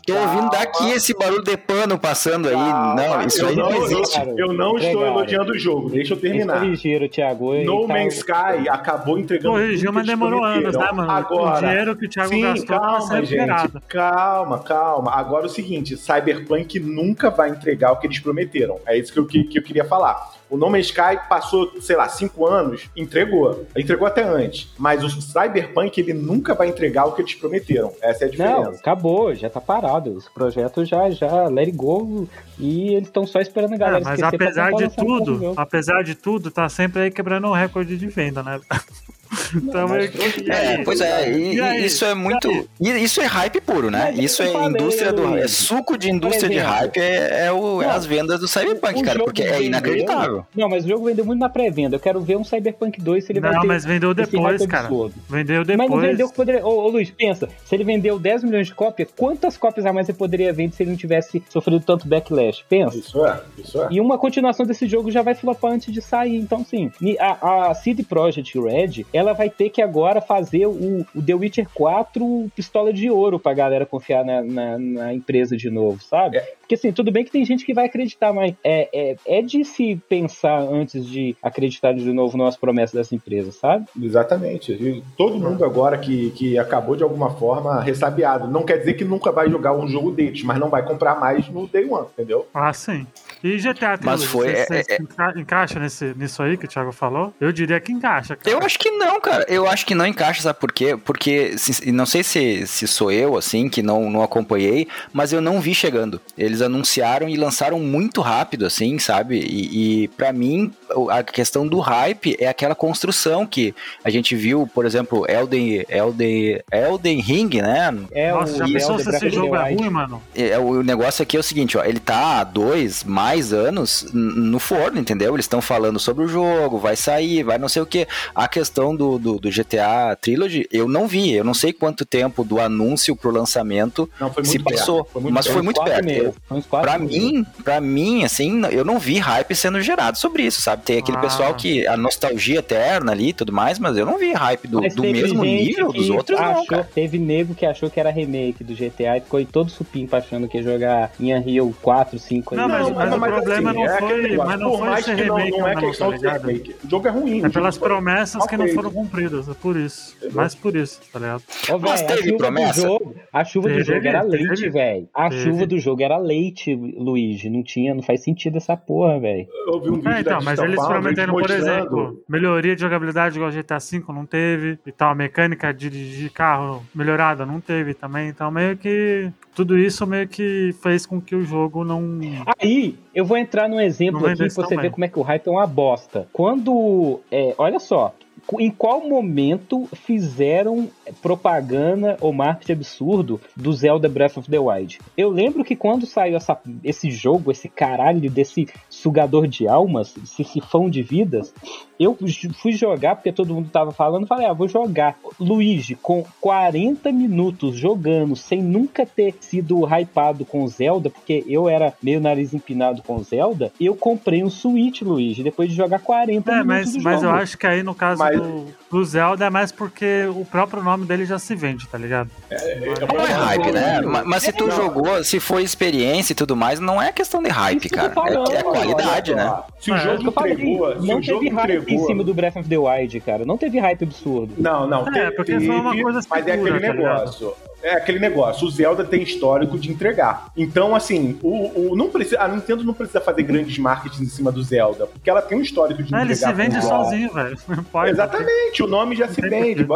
[0.06, 2.54] Tô ouvindo daqui esse barulho de pano passando aí.
[2.54, 4.18] Não, isso aí não existe.
[4.36, 5.90] Eu não estou elogiando o jogo.
[5.90, 6.64] Deixa eu terminar.
[6.64, 7.54] Ligeiro, Thiago.
[7.62, 9.54] No tá Man's Sky acabou entregando.
[9.54, 11.10] Corrigiu, mas demorou anos, né, mano?
[11.10, 13.80] Agora, o dinheiro que o Thiago sim, gastou calma, gente.
[13.88, 15.12] Calma, calma.
[15.12, 18.80] Agora é o seguinte: Cyberpunk nunca vai entregar o que eles prometeram.
[18.86, 20.40] É isso que eu, que, que eu queria falar.
[20.50, 23.64] O No Man's Sky passou, sei lá, cinco anos, entregou.
[23.76, 24.74] Entregou até antes.
[24.76, 27.92] Mas o Cyberpunk, ele nunca vai entregar o que eles prometeram.
[28.02, 28.60] Essa é a diferença.
[28.62, 30.18] Não, acabou, já tá parado.
[30.18, 32.28] Esse projeto já, já let it go
[32.58, 36.50] e eles estão só esperando a galera é, mas apesar de tudo, apesar de tudo,
[36.50, 38.60] tá sempre aí quebrando um recorde de venda, né?
[39.54, 42.48] Então, é, pois é, e, e isso é muito.
[42.80, 44.12] Isso é hype puro, né?
[44.16, 45.36] Isso é indústria do.
[45.36, 49.18] É suco de indústria de hype, é, é, o, é as vendas do Cyberpunk, cara,
[49.18, 50.46] porque é inacreditável.
[50.54, 51.96] Não, mas o jogo vendeu muito na pré-venda.
[51.96, 53.58] Eu quero ver um Cyberpunk 2 se ele não, vai.
[53.58, 54.88] Não, mas vendeu depois, cara.
[55.28, 55.88] Vendeu depois.
[55.88, 56.64] Mas não vendeu que poderia.
[56.64, 60.08] Ô, ô, Luiz, pensa, se ele vendeu 10 milhões de cópias, quantas cópias a mais
[60.08, 62.64] ele poderia vender se ele não tivesse sofrido tanto backlash?
[62.68, 62.96] Pensa.
[62.96, 63.88] Isso é, isso é.
[63.90, 66.36] E uma continuação desse jogo já vai flopar antes de sair.
[66.36, 71.22] Então, sim, a, a CD Projekt Red, ela vai ter que agora fazer o, o
[71.22, 76.02] The Witcher 4 pistola de ouro pra galera confiar na, na, na empresa de novo,
[76.02, 76.38] sabe?
[76.38, 76.59] É.
[76.70, 79.64] Porque assim, tudo bem que tem gente que vai acreditar, mas é, é, é de
[79.64, 83.86] se pensar antes de acreditar de novo nas promessas dessa empresa, sabe?
[84.00, 84.70] Exatamente.
[84.74, 88.46] E todo mundo agora que, que acabou de alguma forma ressabiado.
[88.46, 91.48] Não quer dizer que nunca vai jogar um jogo deles, mas não vai comprar mais
[91.48, 92.46] no Day One, entendeu?
[92.54, 93.04] Ah, sim.
[93.42, 97.34] E GTA mas foi, você, é, é, encaixa nesse, nisso aí que o Thiago falou?
[97.40, 98.56] Eu diria que encaixa, cara.
[98.56, 99.44] Eu acho que não, cara.
[99.48, 100.96] Eu acho que não encaixa, sabe por quê?
[100.96, 105.60] Porque, não sei se, se sou eu, assim, que não, não acompanhei, mas eu não
[105.60, 106.20] vi chegando.
[106.38, 109.38] Eles eles anunciaram e lançaram muito rápido, assim, sabe?
[109.38, 110.72] E, e para mim,
[111.10, 116.60] a questão do hype é aquela construção que a gente viu, por exemplo, Elden, Elden,
[116.70, 117.94] Elden Ring, né?
[118.12, 120.22] É, Nossa, já pensou se esse jogo é ruim, mano?
[120.34, 124.58] É, o negócio aqui é o seguinte, ó, ele tá há dois, mais anos no
[124.58, 125.34] forno, entendeu?
[125.34, 128.06] Eles estão falando sobre o jogo, vai sair, vai não sei o que.
[128.34, 132.44] A questão do, do, do, GTA Trilogy, eu não vi, eu não sei quanto tempo
[132.44, 136.34] do anúncio pro lançamento não, se passou, foi mas foi muito perto.
[136.68, 140.82] Pra mim, pra mim, assim, eu não vi hype sendo gerado sobre isso, sabe?
[140.82, 141.20] Tem aquele ah.
[141.20, 144.80] pessoal que a nostalgia eterna ali e tudo mais, mas eu não vi hype do,
[144.80, 146.66] do mesmo nível dos outros, achou, não.
[146.66, 146.88] Cara.
[146.92, 150.58] Teve nego que achou que era remake do GTA e ficou todo supimpa achando que
[150.58, 153.98] ia jogar em Unreal 4, 5 Não, mas, mas, mas, o problema assim, não é
[153.98, 156.76] foi, mas não foi esse remake, não, não é questão tá de remake.
[156.84, 157.44] O jogo é ruim.
[157.44, 160.16] É pelas promessas que não foram cumpridas, é por isso.
[160.32, 161.42] Mais por isso, tá ligado?
[161.80, 162.80] Mas teve a promessa.
[162.82, 165.08] Jogo, a chuva do jogo era leite, velho.
[165.14, 167.10] A chuva do jogo era leite, Luiz.
[167.10, 167.50] Luigi.
[167.50, 169.46] Não tinha, não faz sentido essa porra, velho.
[169.66, 173.50] Eu vi um vídeo é, então, mas eles prometeram, por exemplo, melhoria de jogabilidade igual
[173.50, 174.78] GTA V, não teve.
[174.86, 178.28] E tal, mecânica de dirigir carro melhorada, não teve também.
[178.28, 182.20] Então, meio que tudo isso meio que fez com que o jogo não.
[182.60, 185.46] Aí, eu vou entrar num exemplo aqui pra você ver como é que o hype
[185.46, 186.28] é uma bosta.
[186.32, 187.20] Quando.
[187.30, 188.14] É, olha só,
[188.58, 190.88] em qual momento fizeram
[191.22, 194.98] propaganda ou marketing absurdo do Zelda Breath of the Wild.
[195.16, 200.44] Eu lembro que quando saiu essa, esse jogo, esse caralho desse sugador de almas, esse
[200.44, 201.52] sifão de vidas,
[201.98, 202.16] eu
[202.54, 205.16] fui jogar porque todo mundo tava falando, falei, ah, vou jogar.
[205.38, 211.92] Luigi, com 40 minutos jogando, sem nunca ter sido hypado com Zelda, porque eu era
[212.02, 216.54] meio nariz empinado com Zelda, eu comprei um Switch, Luigi, depois de jogar 40 é,
[216.64, 216.94] minutos.
[216.94, 217.34] Mas, mas jogo.
[217.34, 218.46] eu acho que aí no caso mas...
[218.46, 222.30] do, do, Zelda é mais porque o próprio nome dele já se vende, tá ligado?
[222.50, 224.00] É, é, é não é hype, né?
[224.00, 224.76] Mas, mas se tu não.
[224.76, 228.10] jogou, se foi experiência e tudo mais, não é questão de hype, cara.
[228.10, 229.62] Falando, é, é qualidade, né?
[229.78, 232.78] Se o jogo entregou, se não o jogo entregou em cima do Breath of the
[232.78, 233.44] Wild, cara.
[233.44, 234.54] Não teve hype absurdo.
[234.58, 235.08] Não, não.
[235.08, 237.54] É, teve, porque foi uma coisa Mas é aquele tá negócio.
[237.82, 240.50] É aquele negócio, o Zelda tem histórico de entregar.
[240.56, 244.52] Então, assim, o, o, não precisa, a Nintendo não precisa fazer grandes marketing em cima
[244.52, 246.50] do Zelda, porque ela tem um histórico de não, entregar.
[246.50, 247.56] Ele se vende sozinho, velho.
[248.06, 249.86] Exatamente, o nome já se vende.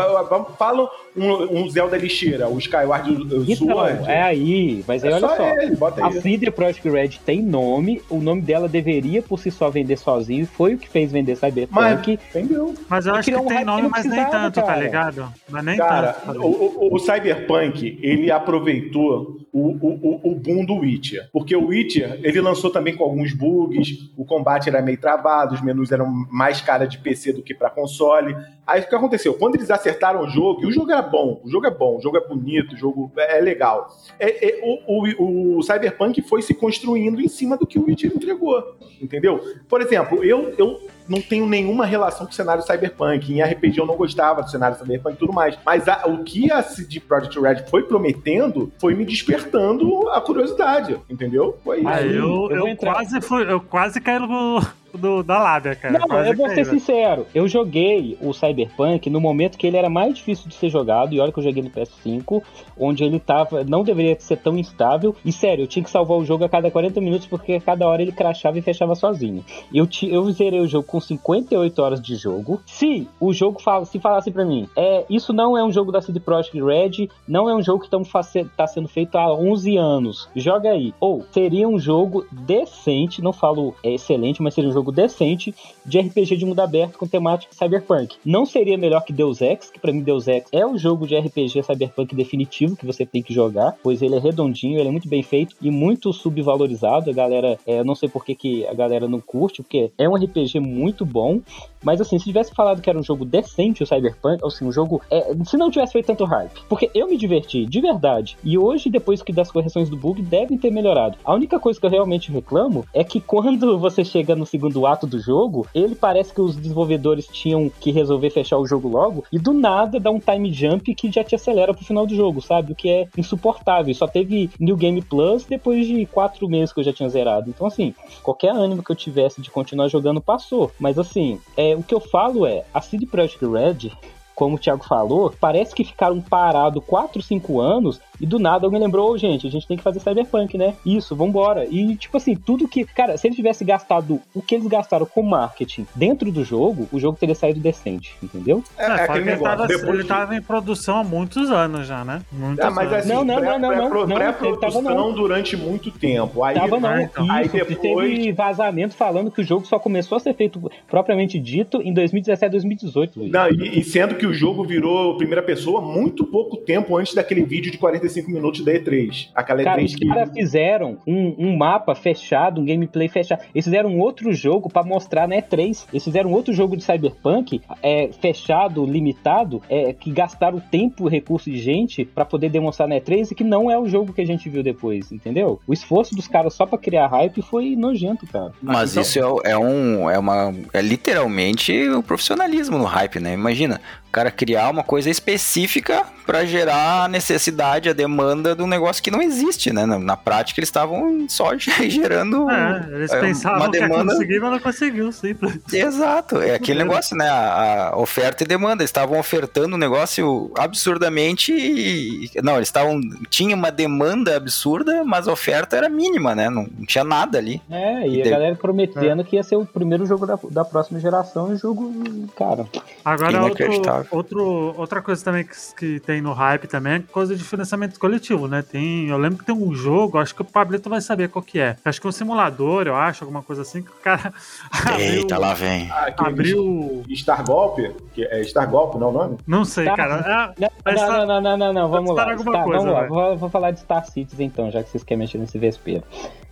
[0.58, 4.10] Falam um, um, Zelda lixeira, o Skyward então, Sword.
[4.10, 5.48] É aí, mas aí é olha só.
[5.56, 9.96] Ele, a CD Projekt Red tem nome, o nome dela deveria por si só vender
[9.96, 11.74] sozinho, foi o que fez vender Cyberpunk.
[11.74, 12.74] Mas, entendeu?
[12.88, 14.74] Mas eu acho que um tem nome, mas nem tanto, tá cara.
[14.74, 15.32] tá ligado?
[15.48, 16.40] Mas nem cara, tanto.
[16.40, 21.28] O, o, o Cyberpunk ele aproveitou o, o, o boom do Witcher.
[21.32, 25.62] Porque o Witcher, ele lançou também com alguns bugs, o combate era meio travado, os
[25.62, 28.36] menus eram mais cara de PC do que para console.
[28.66, 29.34] Aí o que aconteceu?
[29.34, 32.00] Quando eles acertaram o jogo, e o jogo era bom, o jogo é bom, o
[32.00, 33.88] jogo é bonito, o jogo é, legal.
[34.18, 38.12] É, é, o, o, o, Cyberpunk foi se construindo em cima do que o Witcher
[38.14, 39.40] entregou, entendeu?
[39.68, 43.32] Por exemplo, eu, eu não tenho nenhuma relação com o cenário cyberpunk.
[43.32, 45.58] Em RPG eu não gostava do cenário cyberpunk e tudo mais.
[45.64, 50.98] Mas a, o que a CD Projekt Red foi prometendo foi me despertando a curiosidade,
[51.08, 51.58] entendeu?
[51.62, 51.88] Foi isso.
[51.88, 54.60] Ah, eu, eu, eu quase fui, eu quase caí no,
[54.98, 55.98] do, da lábia, cara.
[55.98, 57.26] Não, Quase eu vou ser sincero.
[57.34, 61.20] Eu joguei o Cyberpunk no momento que ele era mais difícil de ser jogado, e
[61.20, 62.42] olha que eu joguei no PS5,
[62.78, 63.64] onde ele tava.
[63.64, 65.14] Não deveria ser tão instável.
[65.24, 68.02] E sério, eu tinha que salvar o jogo a cada 40 minutos, porque cada hora
[68.02, 69.44] ele crachava e fechava sozinho.
[69.72, 72.60] Eu, eu zerei o jogo com 58 horas de jogo.
[72.66, 76.00] Se o jogo fala, se falasse para mim, é, isso não é um jogo da
[76.00, 80.28] CD Projekt Red, não é um jogo que está sendo feito há 11 anos.
[80.34, 80.94] Joga aí.
[81.00, 85.54] Ou seria um jogo decente, não falo é, excelente, mas seria um jogo jogo decente
[85.84, 88.16] de RPG de mundo aberto com temática cyberpunk.
[88.24, 91.16] Não seria melhor que Deus Ex, que para mim Deus Ex é o jogo de
[91.16, 95.08] RPG cyberpunk definitivo que você tem que jogar, pois ele é redondinho, ele é muito
[95.08, 97.10] bem feito e muito subvalorizado.
[97.10, 100.08] A galera, é, eu não sei por que, que a galera não curte, porque é
[100.08, 101.40] um RPG muito bom.
[101.84, 104.72] Mas assim, se tivesse falado que era um jogo decente o Cyberpunk, ou assim, um
[104.72, 105.02] jogo.
[105.10, 106.62] É, se não tivesse feito tanto hype.
[106.68, 108.36] Porque eu me diverti, de verdade.
[108.42, 111.18] E hoje, depois que das correções do bug, devem ter melhorado.
[111.22, 115.06] A única coisa que eu realmente reclamo é que quando você chega no segundo ato
[115.06, 119.38] do jogo, ele parece que os desenvolvedores tinham que resolver fechar o jogo logo, e
[119.38, 122.72] do nada dá um time jump que já te acelera pro final do jogo, sabe?
[122.72, 123.94] O que é insuportável.
[123.94, 127.50] Só teve New Game Plus depois de quatro meses que eu já tinha zerado.
[127.50, 130.70] Então, assim, qualquer ânimo que eu tivesse de continuar jogando passou.
[130.78, 133.92] Mas assim, é, o que eu falo é, a CD Projekt Red
[134.34, 138.80] como o Thiago falou, parece que ficaram parados 4, 5 anos e do nada alguém
[138.80, 140.74] lembrou, oh, gente, a gente tem que fazer Cyberpunk, né?
[140.86, 141.66] Isso, vambora.
[141.68, 142.84] E, tipo assim, tudo que.
[142.84, 147.00] Cara, se eles tivessem gastado o que eles gastaram com marketing dentro do jogo, o
[147.00, 148.62] jogo teria saído decente, entendeu?
[148.78, 149.56] É, é, é aquele ele negócio.
[149.56, 152.22] Tava, Depois ele tava em produção há muitos anos já, né?
[152.30, 155.90] Muitos é, mas assim, não, não, pré, não, não, não, não, pré-produção não, durante muito
[155.90, 156.44] tempo.
[156.44, 157.00] Aí, tava não.
[157.00, 157.24] então.
[157.24, 157.78] Isso, aí depois...
[157.80, 162.50] teve vazamento falando que o jogo só começou a ser feito propriamente dito em 2017,
[162.50, 163.32] 2018, Luiz.
[163.32, 167.42] Não, e, e sendo que o jogo virou primeira pessoa muito pouco tempo antes daquele
[167.42, 169.28] vídeo de 45 minutos da E3.
[169.34, 170.04] Aquela Cara, E3 os que.
[170.04, 173.42] Os caras fizeram um, um, mapa fechado, um gameplay fechado.
[173.54, 175.86] Eles fizeram um outro jogo para mostrar na E3.
[175.92, 181.58] Eles fizeram outro jogo de Cyberpunk é, fechado, limitado, é, que gastaram tempo, recurso de
[181.58, 184.48] gente para poder demonstrar na E3 e que não é o jogo que a gente
[184.48, 185.60] viu depois, entendeu?
[185.66, 188.52] O esforço dos caras só para criar hype foi nojento, cara.
[188.62, 189.02] Mas então...
[189.02, 190.10] isso é, é, um.
[190.10, 190.54] É uma.
[190.72, 193.34] É literalmente o profissionalismo no hype, né?
[193.34, 193.80] Imagina,
[194.14, 199.10] cara criar uma coisa específica para gerar a necessidade, a demanda de um negócio que
[199.10, 199.84] não existe, né?
[199.84, 202.48] Na, na prática, eles estavam só gerando.
[202.48, 203.94] É, eles é, pensavam uma demanda...
[203.94, 205.58] que ia conseguir, mas não conseguiu, simples.
[205.72, 207.28] Exato, é aquele negócio, né?
[207.28, 208.82] A, a, oferta e demanda.
[208.82, 211.52] Eles estavam ofertando um negócio absurdamente.
[211.52, 212.30] E...
[212.42, 213.00] Não, eles estavam.
[213.28, 216.48] Tinha uma demanda absurda, mas a oferta era mínima, né?
[216.48, 217.60] Não, não tinha nada ali.
[217.68, 218.30] É, e, e a de...
[218.30, 219.24] galera prometendo é.
[219.24, 221.92] que ia ser o primeiro jogo da, da próxima geração e o jogo,
[222.36, 222.66] cara.
[223.04, 227.42] Agora, outro, outro, outra coisa também que, que tem no hype também é coisa de
[227.44, 228.62] financiamento coletivo, né?
[228.62, 231.58] Tem, eu lembro que tem um jogo, acho que o Pablito vai saber qual que
[231.58, 231.76] é.
[231.84, 234.32] Acho que é um simulador, eu acho, alguma coisa assim, que o cara
[234.98, 235.88] Eita, abriu, lá vem.
[235.90, 237.02] Ah, abriu...
[237.14, 237.90] Star Golpe?
[238.14, 239.38] Que é Star Golpe, não é o nome?
[239.46, 239.96] Não sei, Tá.
[239.96, 240.54] cara.
[240.58, 242.32] É, Não, não, tá- não, não, não, não, vamos Star lá.
[242.32, 245.04] alguma Tá, coisa, vamos lá, vou, vou falar de Star Cities então, já que vocês
[245.04, 246.02] querem mexer nesse vespeiro.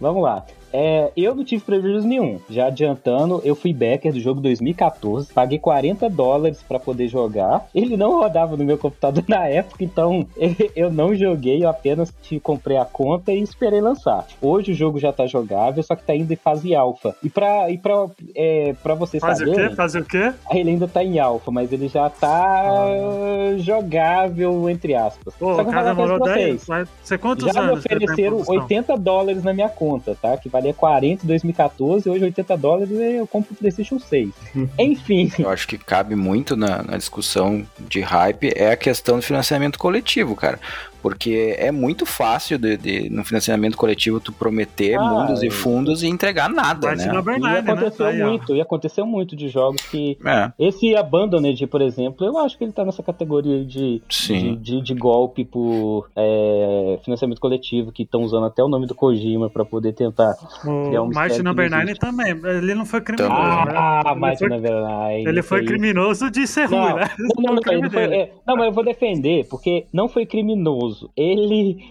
[0.01, 0.45] Vamos lá.
[0.75, 2.41] É, eu não tive prejuízo nenhum.
[2.49, 7.42] Já adiantando, eu fui backer do jogo 2014, paguei 40 dólares pra poder jogar.
[7.75, 10.27] Ele não rodava no meu computador na época, então
[10.77, 14.27] eu não joguei, eu apenas te comprei a conta e esperei lançar.
[14.41, 17.15] Hoje o jogo já tá jogável, só que tá ainda em fase alfa.
[17.23, 19.71] E pra, e pra, é, pra vocês Fazer o quê?
[19.75, 20.33] Fazer o quê?
[20.51, 22.75] ele ainda tá em alfa, mas ele já tá
[23.59, 25.35] jogável, entre aspas.
[25.39, 26.49] Pô, Só o que cara demorou coisa pra 10.
[26.55, 26.67] vocês.
[26.67, 27.85] Vai ser quantos Já me anos?
[27.85, 28.55] tá em ofereceram produção?
[28.63, 30.37] 80 dólares na minha conta, tá?
[30.37, 34.31] Que valia 40 em 2014, hoje 80 dólares eu compro o PlayStation 6.
[34.79, 37.32] Enfim, Eu acho que cabe muito na, na discussão
[37.79, 40.59] de hype é a questão do financiamento coletivo, cara.
[41.03, 45.51] Porque é muito fácil de, de- no financiamento coletivo tu prometer Ah, mundos e é.
[45.51, 47.05] fundos e entregar nada, Vai né?
[47.05, 47.59] e né?
[47.59, 48.13] aconteceu ó.
[48.29, 50.17] muito, e aconteceu muito de jogos que.
[50.25, 54.55] É, Esse Abandoned, por exemplo, eu acho que ele tá nessa categoria de, de, sim.
[54.61, 59.51] de, de golpe por é, financiamento coletivo, que estão usando até o nome do Kojima
[59.51, 60.35] pra poder tentar.
[60.65, 62.01] O um Martin mistério Number que não 9 existe.
[62.01, 62.31] também.
[62.59, 63.33] Ele não foi criminoso.
[63.67, 63.73] Né?
[63.77, 65.29] Ah, Mighty foi, Number Nine.
[65.29, 67.11] ele foi criminoso de ser ruim, Não, né?
[67.19, 70.92] Não, não, não, ele foi- é, não, mas eu vou defender, porque não foi criminoso.
[71.17, 71.85] Ele,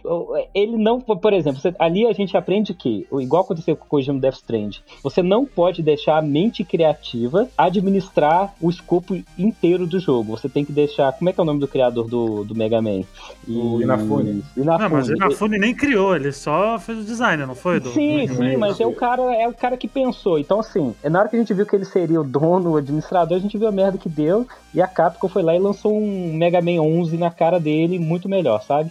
[0.53, 4.19] ele não, por exemplo, você- ali a gente aprende que, igual aconteceu com o Kojima
[4.19, 10.31] Death Strand, você não pode deixar a mente criativa administrar o escopo inteiro do jogo.
[10.37, 12.81] Você tem que deixar, como é que é o nome do criador do, do Mega
[12.81, 13.01] Man?
[13.47, 14.43] O Inafune.
[14.55, 15.15] Não, mas o Inafune.
[15.15, 17.79] Inafune nem criou, ele só fez o design, não foi?
[17.79, 20.37] Do, Sim, do- sim, mas é o cara, é o cara que pensou.
[20.39, 23.37] Então, assim, na hora que a gente viu que ele seria o dono, o administrador,
[23.37, 24.47] a gente viu a merda que deu.
[24.73, 28.29] E a Capcom foi lá e lançou um Mega Man 11 na cara dele, muito
[28.29, 28.90] melhor, sabe?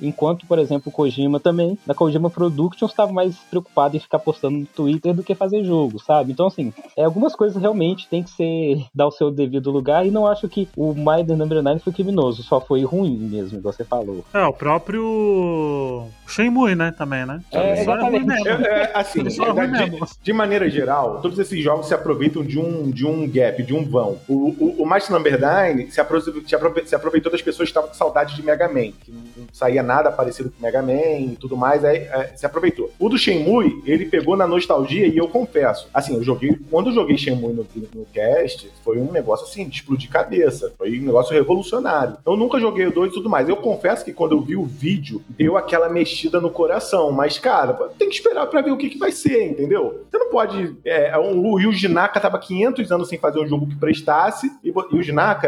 [0.00, 4.58] Enquanto, por exemplo, o Kojima também, na Kojima Productions, estava mais preocupado em ficar postando
[4.58, 6.32] no Twitter do que fazer jogo, sabe?
[6.32, 10.06] Então, assim, é, algumas coisas realmente tem que ser dar o seu devido lugar.
[10.06, 13.72] E não acho que o Maiden Number 9 foi criminoso, só foi ruim mesmo, igual
[13.72, 14.24] você falou.
[14.34, 17.40] É, o próprio Shenmue, né, também, né?
[17.52, 18.48] É, exatamente.
[18.48, 22.90] É, é, assim, é de, de maneira geral, todos esses jogos se aproveitam de um,
[22.90, 24.18] de um gap, de um vão.
[24.28, 27.88] O, o, o Number 9 se, apro- se aprove- se aproveitou das pessoas que estavam
[27.90, 30.92] com saudade de Mega Man, que não saía nada parecido com Mega Man
[31.32, 32.90] e tudo mais, aí é, se aproveitou.
[32.98, 36.94] O do Shenmue, ele pegou na nostalgia e eu confesso, assim, eu joguei, quando eu
[36.94, 41.32] joguei Shenmue no, no cast, foi um negócio assim, de explodir cabeça, foi um negócio
[41.32, 42.16] revolucionário.
[42.26, 43.48] Eu nunca joguei o 2 e tudo mais.
[43.48, 47.72] Eu confesso que quando eu vi o vídeo, deu aquela mexida no coração, mas, cara,
[47.98, 50.04] tem que esperar pra ver o que, que vai ser, entendeu?
[50.10, 50.74] Você não pode.
[50.84, 54.70] É, um, o Yuji Naka tava 500 anos sem fazer um jogo que prestasse, e
[54.70, 54.74] o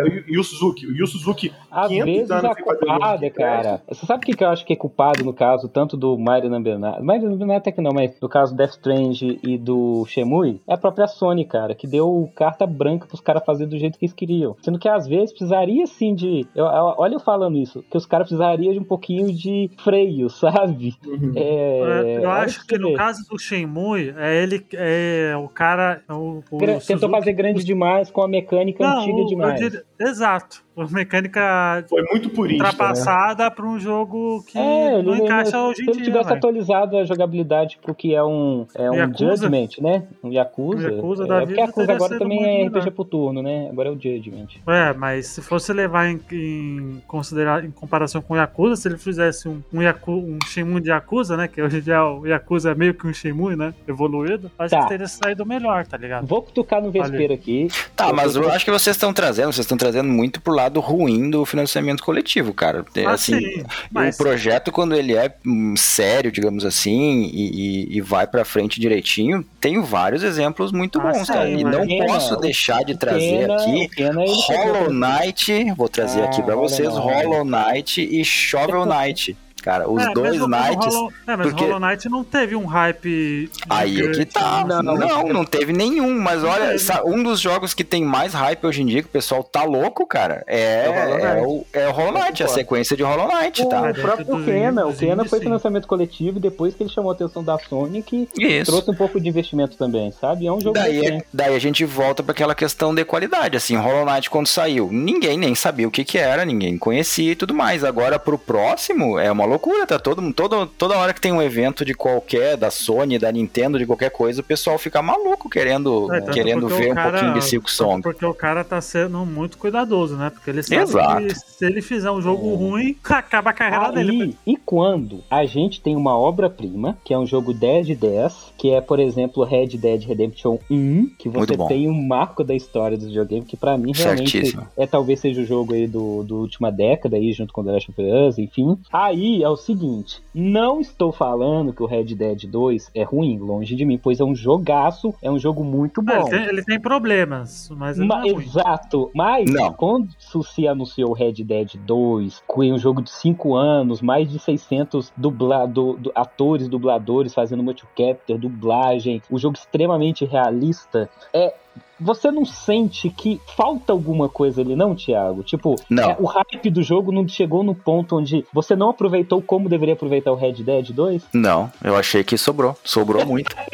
[0.00, 0.86] e o- e o Suzuki.
[0.86, 2.98] O Yu Suzuki, Às 500 vezes anos a sem fazer um jogo
[3.30, 3.82] que cara.
[3.88, 6.50] Você sabe o que que eu acho que é culpado no caso, tanto do Mario
[6.50, 10.04] 9, Mario Number 9 até que não, mas no caso do Death Strange e do
[10.06, 13.98] Shenmue, é a própria Sony, cara, que deu carta branca pros caras fazerem do jeito
[13.98, 14.56] que eles queriam.
[14.60, 16.46] Sendo que às vezes precisaria sim de.
[16.54, 20.28] eu- eu- olha eu falando isso, que os caras precisariam de um pouquinho de freio,
[20.76, 20.94] sabe?
[21.06, 21.32] Uhum.
[21.34, 26.12] É, É, eu acho que no caso do Shenmue, é ele, é o cara, é
[26.12, 29.26] o, o Gra- Tentou Suzuki- fazer grande demais com a mecânica Não, antiga o- eu
[29.26, 29.60] demais.
[30.00, 30.64] Exato.
[30.76, 32.62] Uma mecânica Foi muito purista.
[32.62, 32.68] Né?
[32.70, 36.04] ultrapassada para um jogo que É, não ele, encaixa ele, hoje se em ele dia.
[36.04, 36.36] tivesse velho.
[36.36, 39.36] atualizado a jogabilidade pro que é um, é um Yakuza?
[39.36, 40.02] Judgment, né?
[40.22, 40.88] Um Yakuza.
[40.90, 42.78] Um Yakuza é, da porque vida Yakuza agora também é melhor.
[42.82, 43.70] RPG por turno, né?
[43.70, 44.48] Agora é o Judgment.
[44.66, 48.98] É, mas se fosse levar em, em considerar em comparação com o Yakuza, se ele
[48.98, 51.48] fizesse um, um, Yaku, um Shenmue de Yakuza, né?
[51.48, 53.72] Que hoje em dia o Yakuza é meio que um Shenmue, né?
[53.88, 54.82] Evoluído, acho Tá.
[54.82, 56.26] que teria saído melhor, tá ligado?
[56.26, 57.68] Vou cutucar no vespeiro aqui.
[57.96, 61.30] Tá, mas eu acho que vocês estão trazendo, vocês estão trazendo muito pro lado ruim
[61.30, 62.84] do financiamento coletivo, cara.
[62.94, 67.50] É, Ah, assim, sim, mas O projeto, quando ele é hum, sério, digamos assim, e,
[67.92, 71.48] e- e vai pra frente direitinho, tem vários exemplos muito Ah, bons, sim, cara.
[71.48, 76.24] E não Pena, posso deixar de trazer Pena- aqui Pena, Hollow Knight, vou trazer Ah,
[76.26, 76.88] aqui pra Hollow vocês.
[76.88, 79.36] Hollow Knight e Shovel Knight.
[79.66, 80.94] Cara, os É, dois o Knights.
[80.94, 83.50] Hollow, é, mas porque- o Hollow Knight não teve um hype.
[83.68, 84.64] Aí é que tá.
[84.64, 84.80] né?
[84.80, 86.20] Não, Não, não, teve nenhum.
[86.20, 89.42] Mas olha, um dos jogos que tem mais hype hoje em dia, que o pessoal
[89.42, 91.46] tá louco, cara, é, É o Hollow é, Knight.
[91.48, 93.82] o, é o Hollow Knight, a sequência de Hollow Knight, O tá?
[93.88, 97.14] dentro próprio dos Pena, o Pena foi financiamento coletivo e depois que ele chamou a
[97.14, 98.70] atenção da Sony que Isso.
[98.70, 100.46] trouxe um pouco de investimento também, sabe?
[100.46, 101.24] É um jogo Daí, recente.
[101.34, 103.56] daí a gente volta para aquela questão de qualidade.
[103.56, 107.34] Assim, Hollow Knight, quando saiu, ninguém nem sabia o que, que era, ninguém conhecia e
[107.34, 107.82] tudo mais.
[107.82, 109.55] Agora, pro próximo, é uma loucura,
[109.86, 109.98] tá?
[109.98, 113.86] Todo, todo, toda hora que tem um evento de qualquer, da Sony, da Nintendo, de
[113.86, 118.02] qualquer coisa, o pessoal fica maluco querendo, é, querendo ver um pouquinho de Silk Song.
[118.02, 120.30] Porque o cara tá sendo muito cuidadoso, né?
[120.30, 121.26] Porque ele sabe Exato.
[121.26, 122.56] que se ele fizer um jogo é.
[122.56, 124.36] ruim, acaba a carreira Aí, dele.
[124.46, 128.70] E quando a gente tem uma obra-prima, que é um jogo 10 de 10, que
[128.70, 133.06] é, por exemplo, Red Dead Redemption 1, que você tem um marco da história do
[133.06, 134.66] videogame, que para mim realmente Certíssimo.
[134.76, 137.90] é talvez seja o jogo aí do, do última década aí, junto com The Last
[137.90, 138.78] of Us, enfim.
[138.92, 143.74] Aí é o seguinte, não estou falando que o Red Dead 2 é ruim, longe
[143.74, 146.12] de mim, pois é um jogaço, é um jogo muito bom.
[146.12, 149.72] É, ele, tem, ele, tem, problemas, mas Ma não é Exato, mas não.
[149.72, 154.38] quando se anunciou o Red Dead 2, com um jogo de 5 anos, mais de
[154.38, 161.54] 600 dublado, du, atores, dubladores fazendo multicapture, dublagem, o um jogo extremamente realista, é
[161.98, 165.42] você não sente que falta alguma coisa ali, não, Thiago?
[165.42, 169.68] Tipo, é, o hype do jogo não chegou no ponto onde você não aproveitou como
[169.68, 171.22] deveria aproveitar o Red Dead 2?
[171.32, 172.76] Não, eu achei que sobrou.
[172.84, 173.54] Sobrou muito.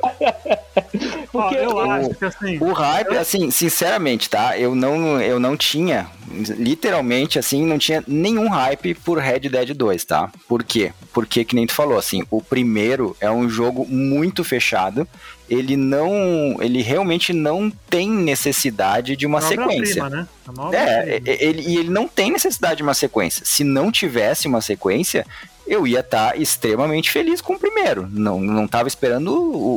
[1.33, 2.59] Porque eu o, acho que assim.
[2.59, 4.59] O hype, assim, sinceramente, tá?
[4.59, 10.05] Eu não, eu não tinha, literalmente, assim, não tinha nenhum hype por Red Dead 2,
[10.05, 10.31] tá?
[10.47, 10.93] Por quê?
[11.13, 15.09] Porque, que nem tu falou, assim, o primeiro é um jogo muito fechado
[15.53, 16.57] ele não.
[16.61, 20.03] Ele realmente não tem necessidade de uma sequência.
[20.03, 20.29] Prima, né?
[20.73, 23.45] É, ele, e ele não tem necessidade de uma sequência.
[23.45, 25.27] Se não tivesse uma sequência,
[25.67, 28.09] eu ia estar tá extremamente feliz com o primeiro.
[28.11, 29.31] Não, não tava esperando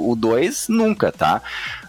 [0.09, 1.41] o 2 nunca, tá?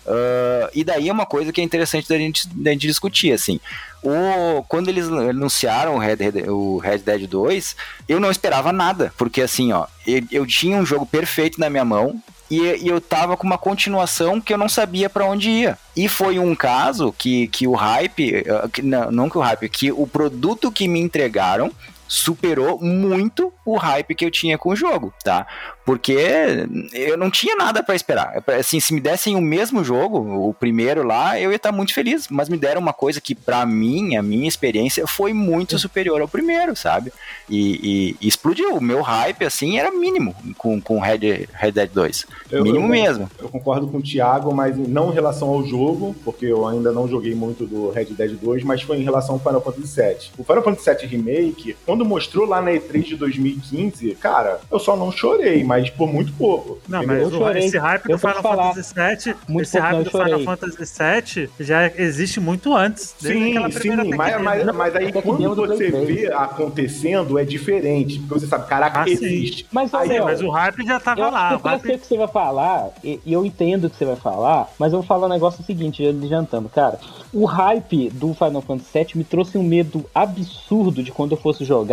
[0.04, 3.60] Uh, e daí é uma coisa que é interessante da gente, da gente discutir, assim.
[4.02, 6.18] O, quando eles anunciaram o Red,
[6.48, 7.76] o Red Dead 2,
[8.08, 11.84] eu não esperava nada, porque assim, ó, eu, eu tinha um jogo perfeito na minha
[11.84, 15.78] mão, e, e, eu tava com uma continuação que eu não sabia para onde ia.
[15.96, 19.68] E foi um caso que, que o hype, eh, que, não, não que o hype,
[19.68, 21.72] que o produto que me entregaram
[22.08, 25.46] superou muito o hype que eu tinha com o jogo, tá?
[25.84, 28.42] Porque eu não tinha nada para esperar.
[28.58, 32.26] Assim, se me dessem o mesmo jogo, o primeiro lá, eu ia estar muito feliz.
[32.28, 36.26] Mas me deram uma coisa que, para mim, a minha experiência foi muito superior ao
[36.26, 37.12] primeiro, sabe?
[37.48, 38.76] E, e, e explodiu.
[38.76, 42.26] O meu hype, assim, era mínimo com, com Red, Red Dead 2.
[42.50, 43.30] Eu, mínimo eu, mesmo.
[43.38, 47.06] Eu concordo com o Thiago, mas não em relação ao jogo, porque eu ainda não
[47.06, 50.30] joguei muito do Red Dead 2, mas foi em relação ao Final Fantasy VII.
[50.36, 54.94] O Final Fantasy VII Remake, quando mostrou lá na E3 de 2015, cara, eu só
[54.94, 56.78] não chorei, mas por muito pouco.
[56.86, 57.64] Não, mas eu chorei.
[57.64, 62.38] esse hype do Final Fantasy VII, muito esse hype do Final Fantasy VII já existe
[62.38, 63.14] muito antes.
[63.18, 68.68] Sim, sim, mas, mas, mas, aí quando você vê acontecendo é diferente, porque você sabe,
[68.68, 69.66] caraca, ah, existe.
[69.72, 71.52] Mas, aí, mas o hype já tava eu lá.
[71.54, 74.16] Eu sei o que você vai falar, e, e, eu entendo o que você vai
[74.16, 76.98] falar, mas eu vou falar um negócio seguinte, adiantando, cara.
[77.32, 81.64] O hype do Final Fantasy VII me trouxe um medo absurdo de quando eu fosse
[81.64, 81.85] jogar,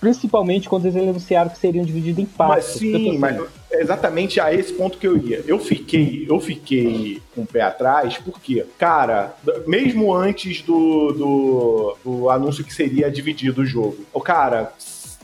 [0.00, 2.68] principalmente quando eles anunciaram que seriam divididos em partes.
[2.68, 5.42] Mas sim, mas exatamente a esse ponto que eu ia.
[5.46, 9.34] Eu fiquei, eu fiquei com o pé atrás, porque, cara,
[9.66, 14.72] mesmo antes do, do, do anúncio que seria dividido o jogo, o cara,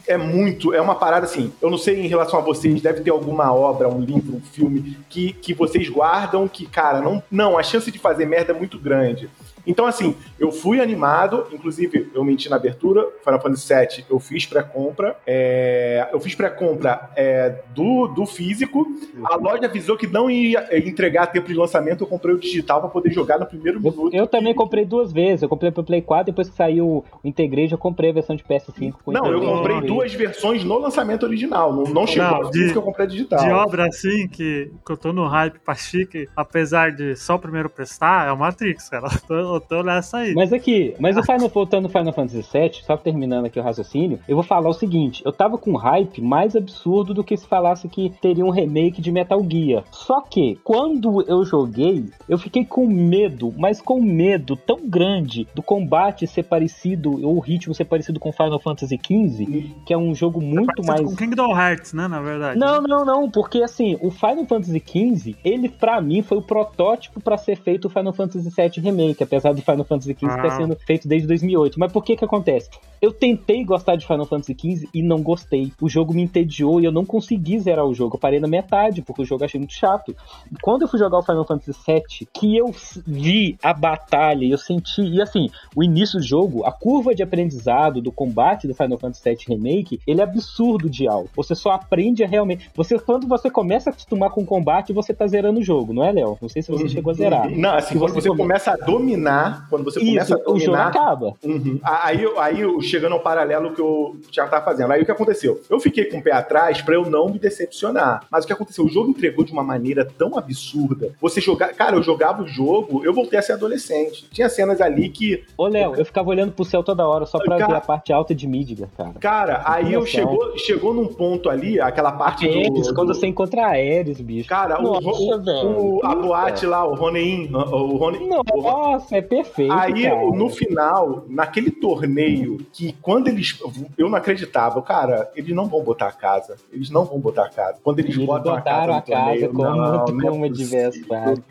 [0.09, 1.52] é muito, é uma parada assim.
[1.61, 4.96] Eu não sei em relação a vocês, deve ter alguma obra, um livro, um filme
[5.09, 8.78] que, que vocês guardam que, cara, não, não, a chance de fazer merda é muito
[8.78, 9.28] grande.
[9.68, 14.46] Então, assim, eu fui animado, inclusive eu menti na abertura, Final Fantasy VII eu fiz
[14.46, 18.87] pré-compra, é, eu fiz pré-compra é, do, do físico,
[19.24, 22.88] a loja avisou que não ia entregar tempo de lançamento, eu comprei o digital para
[22.88, 24.09] poder jogar no primeiro minuto.
[24.14, 27.04] Eu, eu também comprei duas vezes, eu comprei pro Play 4, depois que saiu o
[27.22, 28.94] Integrate, eu comprei a versão de PS5.
[29.04, 32.78] Com não, eu comprei duas versões no lançamento original, não, não chegou não, de, que
[32.78, 33.38] eu comprei digital.
[33.38, 37.38] De obra assim, que, que eu tô no hype pra chique, apesar de só o
[37.38, 39.09] primeiro prestar, é o Matrix, cara.
[39.28, 40.34] Eu tô, nessa aí.
[40.34, 44.18] Mas aqui, mas o Final, voltando no Final Fantasy VII, só terminando aqui o raciocínio,
[44.28, 47.46] eu vou falar o seguinte: eu tava com um hype mais absurdo do que se
[47.46, 49.84] falasse que teria um remake de Metal Gear.
[49.90, 55.62] Só que, quando eu joguei, eu fiquei com medo, mas com medo tão grande do
[55.62, 60.14] combate ser parecido, ou o ritmo ser parecido com Final Fantasy XV, que é um
[60.14, 61.02] jogo muito mais.
[61.02, 62.58] Com Kingdom Hearts, né, na verdade.
[62.58, 67.20] Não, não, não, porque assim, o Final Fantasy XV, ele para mim foi o protótipo
[67.20, 70.42] para ser feito o Final Fantasy VII Remake, apesar apesar do Final Fantasy XV ah.
[70.42, 71.79] ter sendo feito desde 2008.
[71.79, 72.68] Mas por que que acontece?
[73.01, 75.72] Eu tentei gostar de Final Fantasy XV e não gostei.
[75.81, 78.16] O jogo me entediou e eu não consegui zerar o jogo.
[78.16, 80.14] Eu parei na metade, porque o jogo eu achei muito chato.
[80.61, 82.74] Quando eu fui jogar o Final Fantasy VII, que eu
[83.07, 85.03] vi a batalha, eu senti.
[85.03, 89.22] E assim, o início do jogo, a curva de aprendizado do combate do Final Fantasy
[89.24, 91.31] VII Remake, ele é absurdo de alto.
[91.37, 92.68] Você só aprende a realmente.
[92.74, 96.05] Você, quando você começa a acostumar com o combate, você tá zerando o jogo, não
[96.05, 96.37] é, Léo?
[96.40, 97.51] Não sei se você chegou a zerar.
[97.51, 100.58] Não, assim, quando você, você começa a dominar dominar, quando você Isso, começa a o
[100.58, 100.86] jogo dominar.
[100.88, 101.34] acaba.
[101.44, 101.80] Uhum.
[101.82, 104.92] Aí, aí, chegando ao paralelo que o Thiago tá fazendo.
[104.92, 105.60] Aí o que aconteceu?
[105.68, 108.24] Eu fiquei com o pé atrás pra eu não me decepcionar.
[108.30, 108.84] Mas o que aconteceu?
[108.84, 111.10] O jogo entregou de uma maneira tão absurda.
[111.20, 111.68] Você jogar.
[111.74, 114.26] Cara, eu jogava o jogo, eu voltei a ser adolescente.
[114.30, 115.44] Tinha cenas ali que.
[115.56, 118.12] Ô, Léo, eu ficava olhando pro céu toda hora só pra Cara- ver a parte
[118.12, 119.12] alta de Midgar, cara.
[119.20, 122.94] Cara, aí eu chegou, chegou num ponto ali, aquela parte Aéreos, do.
[122.94, 124.48] quando do- você encontra Aéreos, bicho.
[124.48, 125.68] Cara, o, Nossa, o- velho.
[125.96, 127.48] o- a boate lá, o Ronein.
[127.52, 129.72] O Rone, o- Nossa, é perfeito.
[129.72, 130.31] Aí, cara.
[130.31, 133.59] no final, naquele torneio, que quando eles.
[133.96, 136.57] Eu não acreditava, cara, eles não vão botar a casa.
[136.72, 137.78] Eles não vão botar a casa.
[137.83, 138.87] Quando eles, Eles botam a casa.
[138.87, 141.44] botaram a casa torneio, como, não, não é como adversário.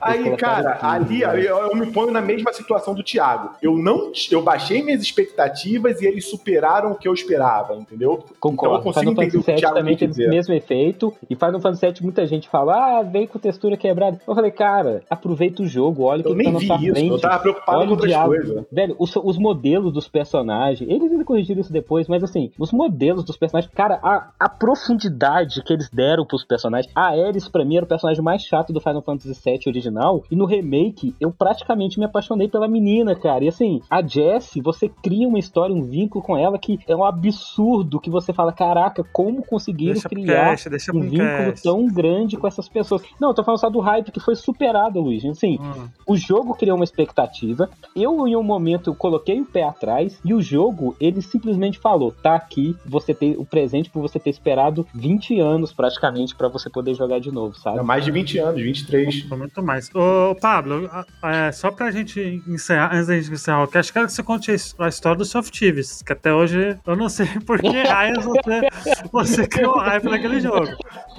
[0.00, 1.40] Aí, cara, tudo, ali né?
[1.40, 3.50] eu, eu me ponho na mesma situação do Thiago.
[3.62, 8.24] Eu não, eu baixei minhas expectativas e eles superaram o que eu esperava, entendeu?
[8.40, 8.76] Concordo.
[8.76, 10.26] Então eu consigo Final entender Fantasy o também dizer.
[10.26, 11.14] o mesmo efeito.
[11.28, 14.20] E Final Fantasy VII, muita gente fala, ah, veio com textura quebrada.
[14.26, 16.76] Eu falei, cara, aproveita o jogo, olha o que Eu tá nem na vi sua
[16.76, 17.10] isso, frente.
[17.10, 18.36] eu tava preocupado Olha com outras diálogo.
[18.36, 18.64] coisas.
[18.72, 23.24] Velho, os, os modelos dos personagens, eles ainda corrigiram isso depois, mas assim, os modelos
[23.24, 26.92] dos personagens, cara, a, a profundidade que eles deram pros personagens.
[26.94, 29.81] A Ares, pra mim, era o personagem mais chato do Final Fantasy VII original.
[30.30, 33.44] E no remake, eu praticamente me apaixonei pela menina, cara.
[33.44, 37.04] E assim, a Jessie, você cria uma história, um vínculo com ela que é um
[37.04, 41.62] absurdo que você fala, caraca, como conseguiram Deixa criar cast, deixa um vínculo cast.
[41.62, 43.02] tão grande com essas pessoas.
[43.20, 45.24] Não, eu tô falando só do hype que foi superado, Luiz.
[45.24, 45.88] Assim, Hum.
[46.06, 47.68] o jogo criou uma expectativa.
[47.94, 50.18] Eu, em um momento, eu coloquei o pé atrás.
[50.24, 54.30] E o jogo, ele simplesmente falou: tá aqui, você ter o presente por você ter
[54.30, 57.78] esperado 20 anos praticamente pra você poder jogar de novo, sabe?
[57.78, 59.22] É mais de 20 anos, 23.
[59.22, 59.71] Foi muito mais.
[59.94, 60.90] Ô, Pablo,
[61.22, 64.50] é, só pra gente encerrar, antes da gente encerrar o cast, quero que você conte
[64.50, 67.82] a his- a história do Soft Thieves, que até hoje eu não sei por que
[67.82, 68.68] raios você,
[69.12, 70.68] você criou hype naquele jogo.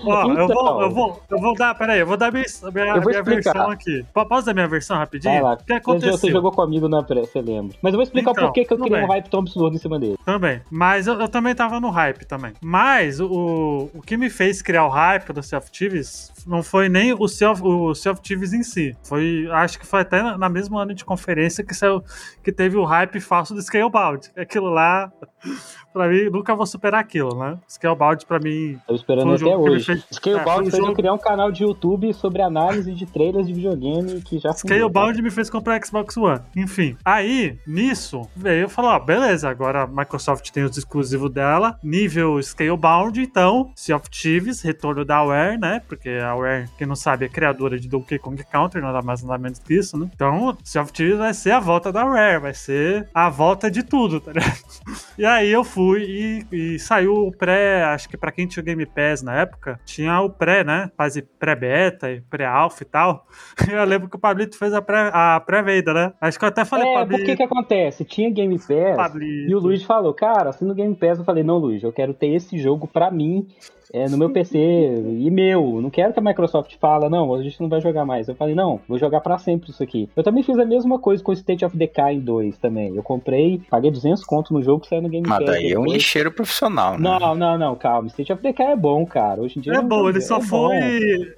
[0.06, 2.44] Ó, eu, vou, eu, vou, eu vou dar, peraí, eu vou dar minha,
[2.74, 4.06] minha, vou minha versão aqui.
[4.14, 5.34] Po- Posso dar minha versão rapidinho?
[5.34, 5.54] Vai lá.
[5.54, 6.18] O que Você, aconteceu?
[6.18, 7.76] você jogou comigo na pré, você lembra.
[7.82, 9.08] Mas eu vou explicar Então, por que que eu criei um bem.
[9.10, 10.18] hype tão absurdo em cima dele.
[10.26, 10.62] Também.
[10.72, 12.54] Mas eu, eu também tava no hype também.
[12.62, 16.90] Mas o, o que me fez criar o hype do Sea of Thieves não foi
[16.90, 18.96] nem o Sea of, o sea of Thieves em si.
[19.04, 22.04] Foi, acho que foi até na, na mesma ano de conferência que, saiu,
[22.44, 24.32] que teve o hype falso do Scalebound.
[24.38, 25.12] Aquilo lá,
[25.94, 27.58] pra mim, nunca vou superar aquilo, né?
[27.68, 28.78] Scalebound pra mim.
[28.88, 29.93] Tô esperando um até hoje.
[29.96, 33.48] Fez- Scalebound foi um fez eu criar um canal de YouTube sobre análise de trailers
[33.48, 36.40] de videogame que já Scalebound me fez comprar Xbox One.
[36.56, 41.78] Enfim, aí, nisso, veio eu falei, ó, beleza, agora a Microsoft tem os exclusivos dela,
[41.84, 45.82] nível Scalebound, então, Sea of Thieves, retorno da Aware, né?
[45.88, 49.38] Porque a Aware, quem não sabe, é criadora de Donkey Kong Country, nada mais nada
[49.38, 50.10] menos que isso, né?
[50.14, 53.84] Então, Sea of Thieves vai ser a volta da Aware, vai ser a volta de
[53.84, 54.54] tudo, tá ligado?
[55.18, 56.04] E aí eu fui
[56.52, 59.80] e, e saiu o pré, acho que pra quem tinha o Game Pass na época,
[59.86, 60.90] tinha o pré, né?
[60.98, 63.28] Fase pré-beta e pré-alpha e tal.
[63.72, 66.14] Eu lembro que o Pablito fez a pré- a pré-venda, né?
[66.22, 67.22] Acho que eu até falei, É, Pablito.
[67.22, 68.04] porque que acontece?
[68.06, 69.52] Tinha Game Pass Pablito.
[69.52, 71.20] e o Luiz falou, cara, assina o Game Pass.
[71.20, 73.48] Eu falei, não, Luiz, eu quero ter esse jogo pra mim,
[73.94, 75.80] é, no meu PC e meu.
[75.80, 78.28] Não quero que a Microsoft fala, não, a gente não vai jogar mais.
[78.28, 80.10] Eu falei, não, vou jogar pra sempre isso aqui.
[80.16, 82.96] Eu também fiz a mesma coisa com o State of Decay 2 também.
[82.96, 85.46] Eu comprei, paguei 200 conto no jogo que saiu no Game Mas Pass.
[85.48, 87.00] daí é um lixeiro profissional, né?
[87.20, 88.08] Não, não, não, calma.
[88.08, 89.42] State of Decay é bom, cara.
[89.42, 90.76] Hoje em dia É bom, ele só é foi.
[90.80, 90.84] bom.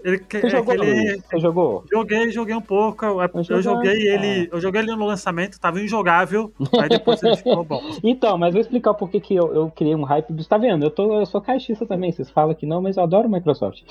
[0.05, 1.23] Ele, que- Você é jogou, que ele- Luiz?
[1.29, 1.83] Você jogou?
[1.91, 3.03] Joguei, joguei um pouco.
[3.05, 4.47] Eu, eu joguei ele.
[4.51, 6.51] Eu joguei ele no lançamento, tava injogável.
[6.79, 7.81] Aí depois ele ficou bom.
[8.03, 10.47] Então, mas vou explicar por que que eu, eu criei um hype dos.
[10.47, 10.85] Tá vendo?
[10.85, 12.11] Eu, tô, eu sou caixista também.
[12.11, 13.81] Vocês falam que não, mas eu adoro Microsoft.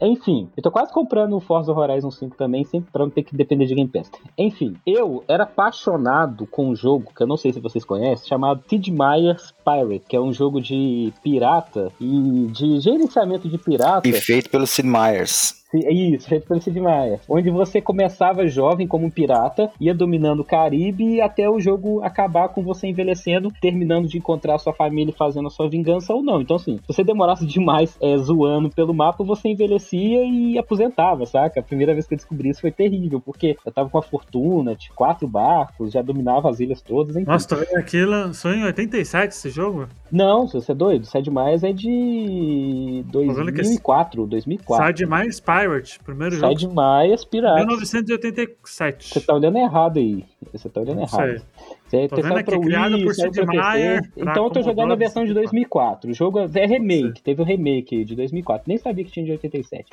[0.00, 3.36] Enfim, eu tô quase comprando o Forza Horizon 5 também, sempre pra não ter que
[3.36, 4.10] depender de Game Pass.
[4.36, 8.62] Enfim, eu era apaixonado com um jogo que eu não sei se vocês conhecem, chamado
[8.68, 14.06] Sid Meier's Pirate, que é um jogo de pirata e de gerenciamento de pirata.
[14.06, 15.63] E feito pelo Sid Meier's.
[15.82, 17.20] É Isso, pelo Sid Meier.
[17.28, 22.48] Onde você começava jovem como um pirata, ia dominando o Caribe até o jogo acabar
[22.48, 26.22] com você envelhecendo, terminando de encontrar a sua família e fazendo a sua vingança ou
[26.22, 26.40] não.
[26.40, 31.60] Então, assim, se você demorasse demais é, zoando pelo mapa, você envelhecia e aposentava, saca?
[31.60, 34.74] A primeira vez que eu descobri isso foi terrível, porque eu tava com uma fortuna,
[34.74, 37.26] de quatro barcos, já dominava as ilhas todas, enfim.
[37.26, 39.88] Nossa, tô vendo aqui, lançou em 87 esse jogo?
[40.14, 44.84] Não, você é doido, Sid Meier é de vendo que esse- 2004, 2004.
[44.84, 46.56] Sai de mais Pirate, primeiro jogo.
[46.58, 47.66] Sid Meier's Piratas.
[47.66, 49.08] 1987.
[49.12, 50.24] Você tá olhando errado aí.
[50.52, 51.10] Você tá olhando errado.
[51.30, 51.38] sei.
[51.86, 53.46] Você tem vendo aqui, pra criado Wii, por Sid.
[53.46, 56.10] Meier, Então eu tô jogando a versão de 2004.
[56.10, 58.64] O jogo é remake, teve o remake de 2004.
[58.68, 59.90] Nem sabia que tinha de 87.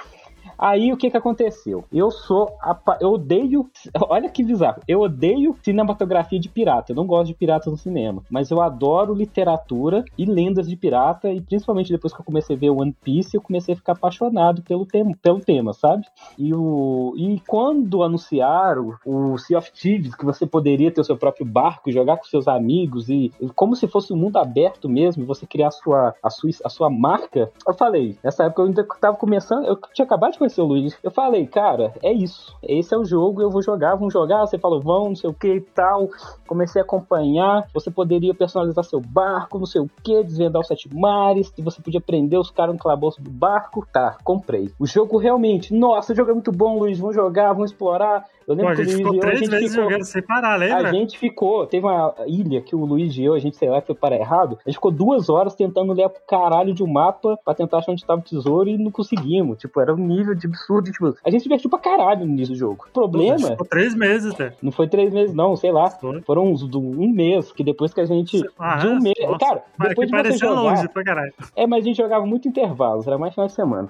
[0.61, 1.83] Aí o que que aconteceu?
[1.91, 2.55] Eu sou.
[2.61, 3.67] apa- Eu odeio.
[4.07, 4.81] Olha que bizarro.
[4.87, 6.91] Eu odeio cinematografia de pirata.
[6.91, 8.21] Eu não gosto de piratas no cinema.
[8.29, 11.29] Mas eu adoro literatura e lendas de pirata.
[11.31, 14.61] E principalmente depois que eu comecei a ver One Piece, eu comecei a ficar apaixonado
[14.61, 16.05] pelo tema, pelo tema sabe?
[16.37, 21.17] E, o, e quando anunciaram o Sea of Thieves, que você poderia ter o seu
[21.17, 25.47] próprio barco, jogar com seus amigos, e, como se fosse um mundo aberto mesmo, você
[25.47, 29.17] criar a sua, a sua, a sua marca, eu falei, nessa época eu ainda tava
[29.17, 32.97] começando, eu tinha acabado de conhecer o Luiz, eu falei, cara, é isso, esse é
[32.97, 35.61] o jogo, eu vou jogar, vamos jogar, você falou, vão, não sei o que e
[35.61, 36.09] tal,
[36.47, 40.93] comecei a acompanhar, você poderia personalizar seu barco, não sei o que, desvendar os sete
[40.93, 44.71] mares, e você podia prender os caras no calabouço do barco, tá, comprei.
[44.79, 48.25] O jogo realmente, nossa, o jogo é muito bom, Luiz, vamos jogar, vamos explorar.
[48.47, 49.83] Eu Pô, lembro a que o gente Luiz ficou e eu, a três gente ficou...
[49.83, 50.89] jogando sem parar, lembra?
[50.89, 53.81] A gente ficou, teve uma ilha que o Luiz e eu, a gente, sei lá,
[53.81, 54.57] foi para errado.
[54.65, 57.91] A gente ficou duas horas tentando ler pro caralho de um mapa pra tentar achar
[57.91, 59.57] onde tava o tesouro e não conseguimos.
[59.57, 60.91] Tipo, era um nível de absurdo.
[60.91, 62.85] Tipo, a gente se divertiu pra caralho no início do jogo.
[62.89, 64.53] O problema, ficou três meses, né?
[64.61, 65.89] não foi três meses, não, sei lá.
[65.89, 66.21] Foi.
[66.21, 68.41] Foram uns um mês, que depois que a gente.
[68.57, 69.15] Ah, de um mês.
[69.21, 69.39] nossa.
[69.39, 70.61] Cara, depois que de você parecia jogar.
[70.61, 71.33] longe pra caralho.
[71.55, 73.89] É, mas a gente jogava muito intervalos, era mais final de semana.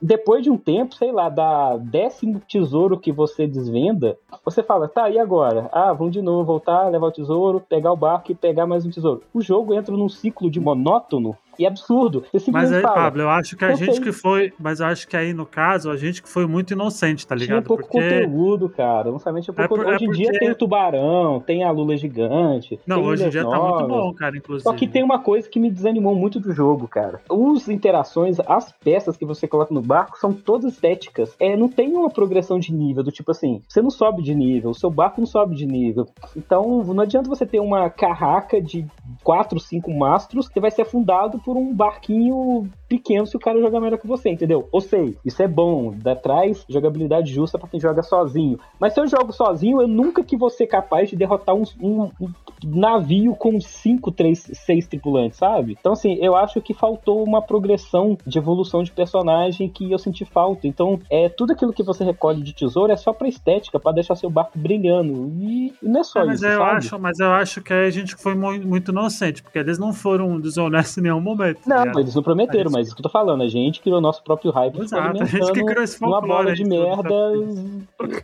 [0.00, 5.10] Depois de um tempo, sei lá, da décimo tesouro que você desvenda, você fala, tá,
[5.10, 5.68] e agora?
[5.72, 8.90] Ah, vamos de novo, voltar, levar o tesouro, pegar o barco e pegar mais um
[8.90, 9.22] tesouro.
[9.34, 12.24] O jogo entra num ciclo de monótono e absurdo.
[12.32, 14.02] Você Mas aí, fala, Pablo, eu acho que a gente sei.
[14.04, 14.52] que foi.
[14.58, 17.46] Mas eu acho que aí, no caso, a gente que foi muito inocente, tá tinha
[17.46, 17.64] ligado?
[17.64, 17.98] pouco Porque.
[17.98, 19.10] conteúdo, cara.
[19.10, 21.70] Lançamento tinha pouco É por- é Hoje em dia porque- tem o Tubarão, tem a
[21.70, 22.78] Lula Gigante.
[22.86, 24.62] Não, tem hoje em dia tá muito bom, cara, inclusive.
[24.64, 27.20] Só que tem uma coisa que me desanimou muito do jogo, cara.
[27.30, 31.34] As interações, as peças que você coloca no barco são todas estéticas.
[31.38, 34.70] É, não tem uma progressão de nível, do tipo assim, você não sobe de nível,
[34.70, 36.06] o seu barco não sobe de nível.
[36.36, 38.86] Então, não adianta você ter uma carraca de
[39.22, 43.80] 4, 5 mastros que vai ser afundado por um barquinho pequeno se o cara jogar
[43.80, 44.68] melhor que você, entendeu?
[44.70, 48.58] Ou sei, isso é bom, dá traz jogabilidade justa pra quem joga sozinho.
[48.78, 52.10] Mas se eu jogo sozinho, eu nunca que vou ser capaz de derrotar um, um-
[52.20, 52.30] um
[52.64, 55.76] navio com 5, 3, 6 tripulantes, sabe?
[55.80, 60.24] Então, assim, eu acho que faltou uma progressão de evolução de personagem que eu senti
[60.24, 60.66] falta.
[60.66, 64.16] Então, é tudo aquilo que você recolhe de tesouro é só pra estética, pra deixar
[64.16, 65.32] seu barco brilhando.
[65.40, 66.76] E não é só É, mas, isso, eu sabe?
[66.76, 70.38] acho, mas eu acho que a gente foi mu- muito inocente, porque eles não foram
[70.38, 71.58] desonestos em nenhum momento.
[71.66, 73.42] tá Não, mas eles não prometeram, Mas- mas isso que eu tô falando.
[73.42, 76.28] A gente criou nosso próprio hype e Exato, a gente que criou esse uma folclore
[76.28, 77.14] bola aí de tudo, merda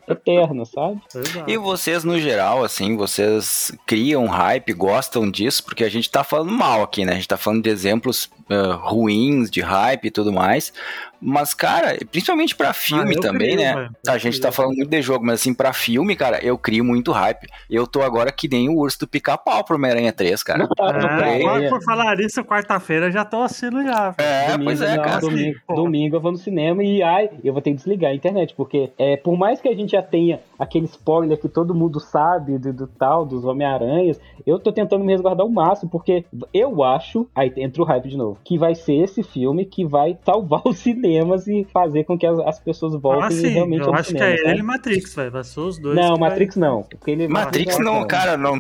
[0.09, 1.01] eterna, sabe?
[1.15, 1.51] Exato.
[1.51, 6.53] E vocês, no geral, assim, vocês criam hype, gostam disso, porque a gente tá falando
[6.53, 7.13] mal aqui, né?
[7.13, 10.73] A gente tá falando de exemplos ah, ruins de hype e tudo mais.
[11.21, 13.75] Mas, cara, principalmente pra filme Ah, também, crio, né?
[13.75, 13.91] velho.
[14.09, 14.43] A Eu gente crio.
[14.43, 17.47] tá falando muito de jogo, mas assim, pra filme, cara, eu crio muito hype.
[17.69, 20.69] Eu tô agora que nem o urso do pica-pau pro Homem-Aranha 3, cara.
[20.79, 24.11] É, É, por, por falar isso, quarta-feira já tô assistindo já.
[24.11, 24.17] velho.
[24.29, 25.21] É, domingo, pois é, não, cara.
[25.21, 25.75] Domingo, Pô.
[25.75, 28.91] domingo eu vou no cinema e ai, eu vou ter que desligar a internet, porque
[28.99, 32.73] é, por mais que a gente já tenha aquele spoiler que todo mundo sabe do,
[32.73, 37.53] do tal, dos Homem-Aranhas, eu tô tentando me resguardar o máximo, porque eu acho, aí
[37.57, 40.79] entra o hype de novo, que vai ser esse filme que vai salvar os
[41.09, 44.05] cinemas e fazer com que as, as pessoas voltem Ah, sim, realmente eu ao acho
[44.13, 44.51] que cinema, é sabe?
[44.51, 45.31] ele e Matrix, velho.
[45.31, 45.97] Vai ser os dois.
[45.97, 46.83] Não, que vai- Matrix não.
[46.83, 48.53] Porque ele Matrix não, cara, não,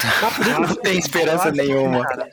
[0.61, 2.05] não tem esperança que, nenhuma.
[2.05, 2.29] cara,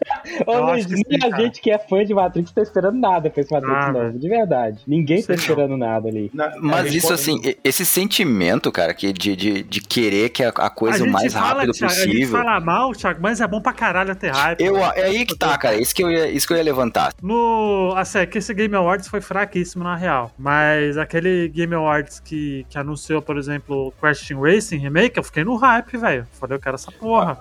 [0.48, 1.44] Ô, Luiz, que nem a cara.
[1.44, 4.30] gente que é fã de Matrix tá esperando nada pra esse Matrix Ah, novo, de
[4.30, 4.80] verdade.
[4.88, 5.42] Ninguém tá Sei não.
[5.42, 6.32] esperando nada ali.
[6.34, 10.50] Na- Mas isso, resposta- assim, esse sentimento, cara, que de, de, de querer que a,
[10.50, 12.38] a coisa a o mais fala, rápido Thiago, A gente possível.
[12.40, 14.62] fala mal, Thiago, mas é bom pra caralho ter hype.
[14.62, 15.76] Eu, é aí que tá, cara.
[15.80, 17.14] Isso que eu ia, isso que eu ia levantar.
[17.22, 17.94] No.
[17.96, 20.32] Assim, é que esse Game Awards foi fraquíssimo na real.
[20.38, 25.44] Mas aquele Game Awards que, que anunciou, por exemplo, Crash Team Racing Remake, eu fiquei
[25.44, 26.28] no hype, velho.
[26.34, 27.40] Falei, eu quero essa porra.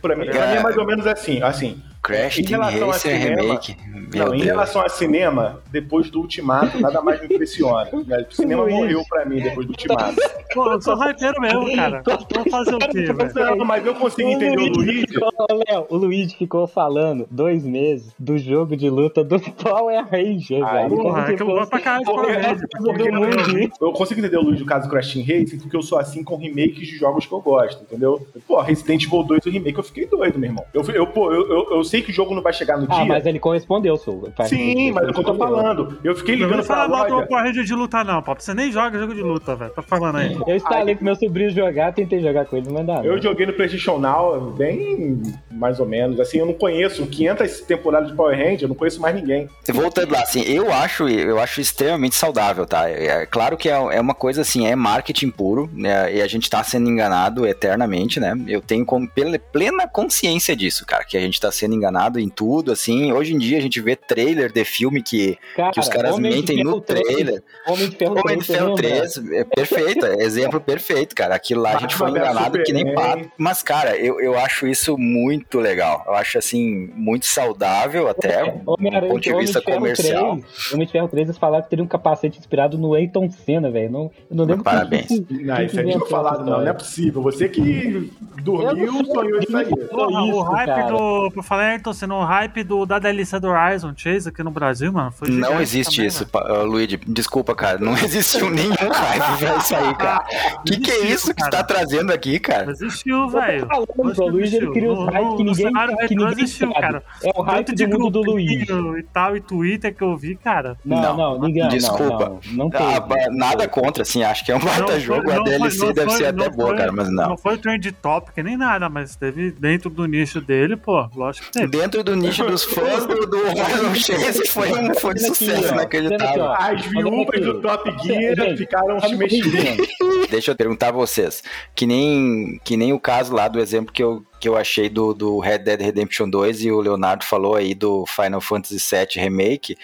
[0.00, 1.42] Pra mim, pra mim é mais ou menos assim.
[1.42, 3.76] assim Crash Em Team relação a Racer cinema, Remake.
[4.12, 4.44] Meu não, em Deus.
[4.50, 7.88] relação a cinema, depois do Ultimato, nada mais me impressiona.
[8.06, 8.26] né?
[8.28, 8.74] O cinema Luiz.
[8.74, 10.16] morreu pra mim depois do Ultimato.
[10.52, 12.02] Pô, eu sou hypeiro mesmo, cara.
[12.04, 13.64] Vou fazer o quê, velho?
[13.64, 15.06] Mas eu consigo entender o Luigi.
[15.06, 15.30] ficou,
[15.68, 20.88] Léo, o Luigi ficou falando dois meses do jogo de luta do Power Ranger, Ai,
[20.88, 21.02] velho.
[21.02, 23.70] Porra, é que eu pra caralho de Power Ranger.
[23.80, 26.24] eu consigo entender o Luigi no caso do Crash Team Racing, porque eu sou assim
[26.24, 28.26] com remakes de jogos que eu gosto, entendeu?
[28.46, 30.64] Pô, Resident Evil 2, o remake, eu fiquei doido, meu irmão.
[30.74, 32.94] Eu, eu, pô, eu, eu, eu sei que o jogo não vai chegar no Ah,
[32.96, 33.04] dia.
[33.04, 34.28] mas ele correspondeu, Sou.
[34.46, 35.98] Sim, mas é o que eu tô falando.
[36.02, 37.26] Eu fiquei Não ligando vem pra falar mal do loja.
[37.26, 38.42] Power Ranger de luta, não, Pop.
[38.42, 39.70] Você nem joga jogo de luta, velho.
[39.72, 40.36] Tá falando aí.
[40.46, 43.04] Eu instalei pro meu sobrinho jogar, tentei jogar com ele, mas não dá.
[43.04, 43.22] Eu não.
[43.22, 46.18] joguei no PlayStation Now, bem mais ou menos.
[46.18, 49.48] Assim, eu não conheço 500 temporadas de Power Ranger, eu não conheço mais ninguém.
[49.68, 52.88] Voltando lá, assim, eu acho, eu acho extremamente saudável, tá?
[52.88, 56.14] É, é claro que é, é uma coisa assim, é marketing puro, né?
[56.14, 58.34] E a gente tá sendo enganado eternamente, né?
[58.48, 59.06] Eu tenho com,
[59.52, 61.81] plena consciência disso, cara, que a gente tá sendo enganado
[62.18, 63.12] em tudo, assim.
[63.12, 66.32] Hoje em dia a gente vê trailer de filme que, Cara, que os caras Homem
[66.32, 67.42] mentem no Ferro 3, trailer.
[67.66, 68.82] Homem de Ferro Homem de 3, você Ferro lembra?
[68.82, 71.34] 3, é perfeito, é exemplo perfeito, cara.
[71.34, 73.30] Aquilo lá a gente foi enganado que nem pato.
[73.36, 76.04] Mas, cara, eu, eu acho isso muito legal.
[76.06, 80.38] Eu acho, assim, muito saudável até, do Homem-Aranha, ponto de Homem vista de Ferro comercial.
[80.38, 83.70] 3, Homem de Ferro 3, eles falaram que teria um capacete inspirado no Ayrton Senna,
[83.70, 83.90] velho.
[83.90, 85.06] Não, eu não lembro Parabéns.
[85.06, 86.60] que- Não, isso aí não foi falado, não.
[86.60, 87.22] Não é possível.
[87.22, 88.10] Você que
[88.42, 89.66] dormiu, sonhou isso aí.
[89.92, 90.86] O hype cara.
[90.92, 91.30] do.
[91.32, 94.92] Pra falar, Ayrton, sendo o hype do, da DLC do Horizon Chase aqui no Brasil,
[94.92, 95.10] mano.
[95.10, 96.54] Foi Não existe também, isso, mano.
[96.54, 96.96] uh, Luigi.
[97.06, 97.78] Desculpa, cara.
[97.78, 100.24] Não existiu nenhum hype pra isso aí, cara.
[100.66, 102.70] Que que é Existiu, isso que você tá trazendo aqui, cara?
[102.70, 103.66] Existiu, Eu velho.
[103.66, 106.68] falando, o Luigi ele cria os No- hype no- que ninguém, cenário que ninguém existiu,
[106.68, 106.80] sabe.
[106.80, 107.02] cara.
[107.24, 108.66] É o hype Tanto de do mundo do Luigi.
[108.98, 110.76] e tal, e Twitter que eu vi, cara.
[110.84, 111.68] Não, Não, não, ninguém.
[111.68, 112.28] desculpa.
[112.50, 112.70] Não, não, não.
[112.74, 114.22] Ah, nada contra, assim.
[114.22, 115.30] Acho que é um baita foi- jogo.
[115.30, 117.28] A não foi- DLC não deve foi- ser até não boa, cara, mas não.
[117.30, 121.61] Não foi trend topic nem nada, mas teve dentro do nicho dele, pô, lógico que.
[121.70, 125.72] Dentro do nicho dos fãs do, do Horizon Chase foi um, foi um aqui, sucesso
[125.72, 126.50] inacreditável.
[126.50, 126.74] aqui, ó.
[126.74, 129.86] As viúvas do Top Gear Gente, ficaram se me mexendo.
[130.30, 131.42] Deixa eu perguntar a vocês.
[131.74, 135.14] Que nem, que nem o caso lá do exemplo que eu, que eu achei do,
[135.14, 139.76] do Red Dead Redemption 2 e o Leonardo falou aí do Final Fantasy VII Remake.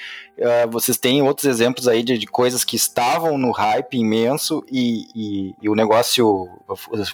[0.43, 5.07] Ah, vocês têm outros exemplos aí de, de coisas que estavam no hype imenso e,
[5.15, 6.49] e- e o negócio,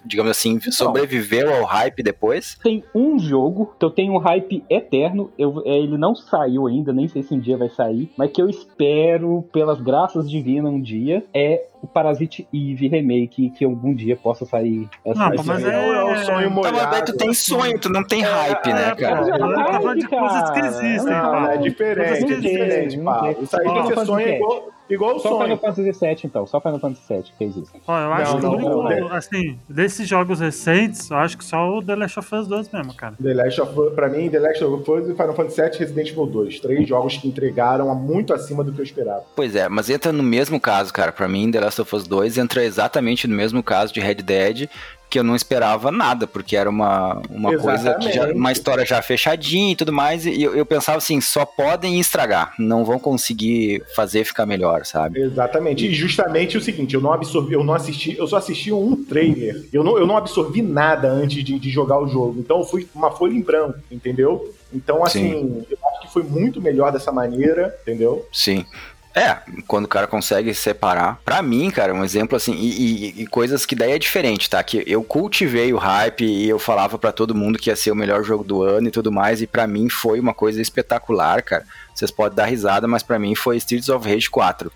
[0.07, 2.57] digamos assim, sobreviveu ao hype depois?
[2.62, 5.30] Tem um jogo que eu tenho um hype eterno.
[5.38, 8.40] Eu, é, ele não saiu ainda, nem sei se um dia vai sair, mas que
[8.40, 11.22] eu espero, pelas graças divinas, um dia.
[11.34, 14.89] É o Parasite Eve Remake, que algum dia possa sair.
[15.05, 17.05] Essa Não, Mas mas é- é um sonho Tá, mas daí molhado.
[17.12, 19.20] tu tem sonho, tu não tem hype, né, É, cara?
[19.28, 21.53] eu tô Hype, falando de coisas que existem, Não, Não, pá.
[21.53, 23.35] é diferente, é diferente, pá.
[23.41, 25.59] Isso aí você sonha igual, igual o Só Final sonho.
[25.59, 26.47] Fantasy VII, então.
[26.47, 27.72] Só Final Fantasy VII que fez isso.
[27.87, 31.68] Ó, eu acho Não, que o único, assim, desses jogos recentes, eu acho que só
[31.76, 33.14] o The Last of Us 2 mesmo, cara.
[33.22, 35.78] The Last of Us, pra mim, The Last of Us e Final Fantasy VII e
[35.78, 36.61] Resident Evil 2.
[36.61, 39.24] Três jogos que entregaram muito acima do que eu esperava.
[39.35, 41.12] Pois é, mas entra no mesmo caso, cara.
[41.12, 44.68] Pra mim, The Last of Us 2 entra exatamente no mesmo caso de Red Dead,
[45.14, 49.00] que eu não esperava nada, porque era uma, uma coisa que já, uma história já
[49.00, 53.80] fechadinha e tudo mais, e eu, eu pensava assim, só podem estragar, não vão conseguir
[53.94, 55.20] fazer ficar melhor, sabe?
[55.20, 55.86] Exatamente.
[55.86, 59.64] E justamente o seguinte, eu não absorvi, eu não assisti, eu só assisti um trailer.
[59.72, 62.40] Eu não, eu não absorvi nada antes de, de jogar o jogo.
[62.40, 64.52] Então eu fui uma folha em branco, entendeu?
[64.72, 68.26] Então, assim, eu acho que foi muito melhor dessa maneira, entendeu?
[68.32, 68.66] Sim.
[69.14, 69.36] É,
[69.68, 71.20] quando o cara consegue separar.
[71.24, 74.60] Pra mim, cara, um exemplo assim, e, e- e coisas que daí é diferente, tá?
[74.62, 77.96] Que eu cultivei o hype e eu falava pra todo mundo que ia ser o
[77.96, 81.64] melhor jogo do ano e tudo mais, e pra mim foi uma coisa espetacular, cara.
[81.95, 84.70] Vocês podem dar risada, mas pra mim foi Streets of Rage 4.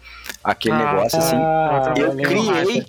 [0.44, 1.36] Aquele Ah, negócio assim.
[1.36, 2.86] Ah, eu criei-.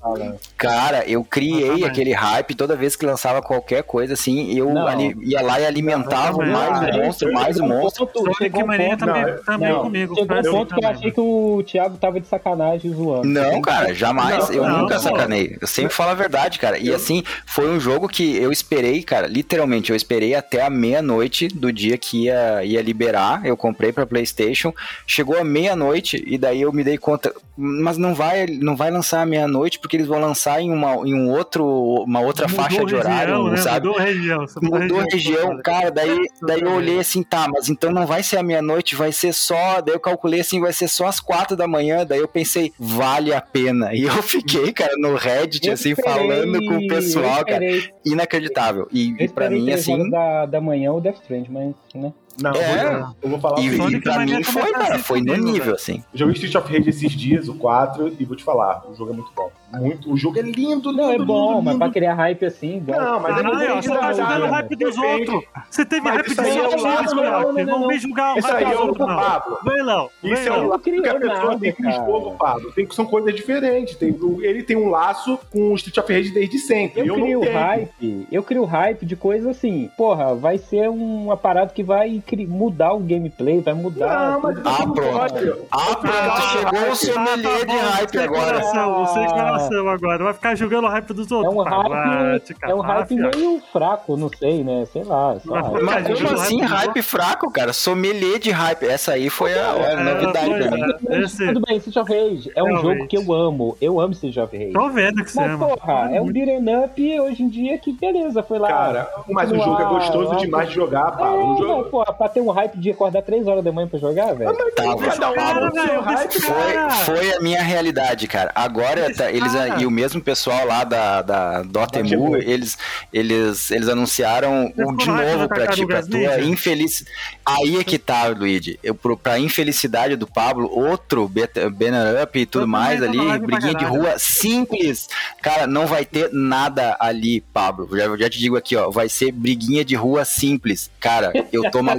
[0.58, 1.84] Cara, eu criei também.
[1.86, 4.86] aquele hype toda vez que lançava qualquer coisa assim, eu Não.
[4.88, 8.06] ali, ia lá e alimentava Eu mais o monstro, mais o monstro.
[8.08, 10.16] Ponto- Sonic chegou um Mania ponto- também, Não, também Não, comigo.
[10.16, 13.28] Chegou um assim ponto que eu achei que o Thiago tava de sacanagem zoando.
[13.28, 14.50] Não, cara, jamais.
[14.50, 15.58] Não, eu não, nunca sacanei.
[15.60, 16.78] Eu sempre falo a verdade, cara.
[16.78, 21.48] E assim, foi um jogo que eu esperei, cara, literalmente, eu esperei até a meia-noite
[21.48, 23.46] do dia que ia, ia liberar.
[23.46, 24.74] Eu comprei pra PlayStation.
[25.08, 29.22] Chegou a meia-noite e daí eu me dei conta, mas não vai, não vai lançar
[29.22, 31.66] à meia-noite porque eles vão lançar em uma, em um outro,
[32.04, 33.58] uma outra Mudou faixa de horário, região, né?
[33.58, 33.88] sabe?
[33.88, 34.46] Mudou região.
[34.62, 38.44] mudou região, cara, daí, daí eu olhei assim, tá, mas então não vai ser a
[38.44, 42.06] meia-noite, vai ser só, daí eu calculei assim, vai ser só às quatro da manhã,
[42.06, 46.66] daí eu pensei, vale a pena, e eu fiquei, cara, no Reddit, assim, esperei- falando
[46.66, 47.66] com o pessoal, cara,
[48.06, 52.12] inacreditável, e, e pra esperei mim, assim, da, da manhã o Death Strand, mas, né?
[52.42, 52.86] Não, É.
[52.94, 53.96] eu, vou, eu vou falar e, seguinte.
[53.96, 56.04] e pra mim também foi, cara, assim foi no comigo, nível, assim.
[56.14, 59.16] Joguei Street of Rage esses dias, o 4, e vou te falar, o jogo é
[59.16, 59.52] muito bom.
[59.72, 61.94] Muito, o jogo é lindo, Não, é bom, lindo, mas pra lindo.
[61.94, 63.00] criar hype assim, igual.
[63.00, 64.50] Não, mas é Caralho, muito ó, você tá jogando o né?
[64.50, 65.44] hype dos outros.
[65.70, 68.40] Você teve Mas hype isso dos aí é outros, não, não, Não, vem julgar o
[68.40, 69.16] Isso hype aí é dos o outros, não.
[69.16, 69.60] Pablo.
[69.64, 70.10] Vem, Léo.
[70.24, 71.96] Isso é o que a pessoa tem com o cara.
[72.06, 72.72] jogo, Pablo.
[72.72, 73.96] Tem, são coisas diferentes.
[74.02, 77.02] Ele tem um laço com o Street of Rage desde sempre.
[77.02, 81.72] Eu Eu, crio hype, eu crio hype de coisas assim, porra, vai ser uma parada
[81.74, 84.32] que vai mudar o gameplay, vai mudar.
[84.32, 84.58] Não, mas.
[84.66, 85.68] Ah, pronto.
[85.72, 88.64] Ah, pronto, chegou o sommelier de hype agora.
[88.64, 89.30] sem Ah.
[89.34, 90.24] coração agora.
[90.24, 91.54] Vai ficar jogando o hype dos É outros.
[91.56, 91.70] um pá.
[91.70, 94.86] hype, é um hype meio fraco, não sei, né?
[94.92, 95.38] Sei lá.
[95.40, 97.74] Só Mas- como jogando assim, hype fraco, cara?
[97.74, 98.84] Sommelier de hype.
[98.86, 100.82] Essa aí foi a, a É, novidade mim.
[100.84, 101.48] é.
[101.48, 103.78] Tudo bem, Street of Rage é um jogo que eu amo.
[103.82, 104.74] Eu amo Street of Rage.
[104.74, 105.68] Tô vendo que você ama.
[105.68, 108.68] porra, é um beat'em up hoje em dia que beleza, foi lá.
[108.68, 111.54] Cara, mas o jogo é gostoso demais de jogar, É, Pablo.
[111.54, 112.06] O jogo...
[112.14, 114.56] pra ter um hype de acordar 3 horas da manhã pra jogar, velho.
[114.76, 118.52] Cada um Cara, seu hype, Foi, foi a minha realidade, cara.
[118.56, 122.38] Agora tá- eles cara- e o mesmo pessoal lá da, da Dotemu, Dotemu.
[122.38, 122.78] eles,
[123.14, 127.06] eles, eles anunciaram o de novo pra ti, pra tua infeliz.
[127.46, 128.80] Aí é que tá, Luigi.
[128.84, 133.86] Eu, pro, pra infelicidade do Pablo, outro banner up e tudo mais ali, briguinha de
[133.86, 135.08] rua simples.
[135.42, 137.88] Cara, não vai ter nada ali, Pablo.
[137.98, 140.90] Já, já te digo aqui, ó, vai ser briguinha de rua simples.
[141.00, 141.99] Cara, eu tô maluco.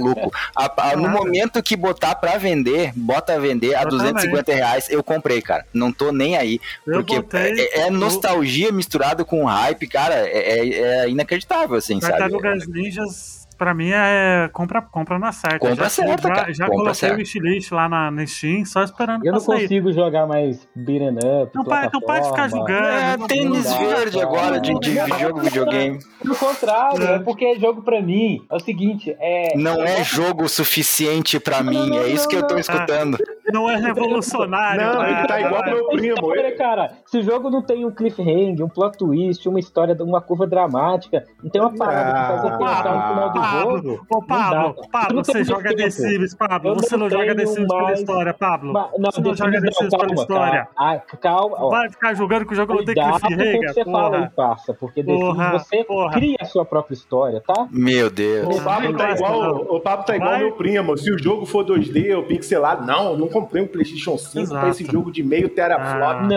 [0.55, 4.87] A- a- no momento que botar pra vender, bota a vender a Eu 250 reais,
[4.89, 5.65] eu comprei, cara.
[5.73, 6.59] Não tô nem aí.
[6.85, 10.15] Eu Porque botei é, é nostalgia misturado com hype, cara.
[10.27, 12.13] É, é- é inacreditável, assim, sabe?
[12.17, 15.59] Tartarugas Ninjas, pra mim, é compra, compra na certa.
[15.59, 16.51] Compra já, certa, já, cara.
[16.53, 17.15] Já Compra coloquei certa.
[17.15, 19.61] o wishlist lá na, na Steam, só esperando Eu não sair.
[19.61, 21.51] consigo jogar mais beaten up.
[21.53, 22.87] Não para- não para de ficar julgando.
[22.87, 24.25] É, tênis verde cara.
[24.25, 25.99] agora de, de jogo videogame.
[26.19, 27.15] Pelo contrário, É.
[27.15, 29.55] é porque jogo pra mim é o seguinte, é...
[29.55, 33.17] Não é jogo suficiente pra Não, mim, não, é isso que eu tô escutando.
[33.51, 34.81] Não é revolucionário.
[34.81, 35.09] Não, cara.
[35.19, 36.13] ele tá igual meu primo.
[36.15, 40.21] História, cara, se o jogo não tem um cliffhanger, um plot twist, uma história, uma
[40.21, 44.05] curva dramática, não tem uma parada que fazer pensar no final do Pablo, jogo.
[44.09, 44.75] Ô, dá, Pablo.
[44.91, 45.75] Pablo, Eu você joga.
[45.75, 46.69] The Sims, Pablo.
[46.71, 48.73] Eu Você não joga The Sims pela história, Pablo.
[48.73, 50.67] Mas- não, Você não joga eu The Sims pela história.
[50.75, 51.69] calma, ah, calma, ó.
[51.69, 54.15] Vai ficar jogando que o jogo não tem Cuidado com o que cliffhanger, você fala
[54.17, 54.31] aí, porra.
[54.35, 56.11] parça, porque The Sims você porra.
[56.13, 57.67] cria a sua própria história, tá?
[57.71, 58.57] Meu Deus.
[58.57, 60.97] O Pablo tá igual, o Pablo tá igual meu primo.
[60.97, 64.69] Se o jogo for 2D ou pixelado, não, eu não comprei um PlayStation 5 pra
[64.69, 66.01] esse jogo de meio teraflop.
[66.03, 66.35] Ah, Não, de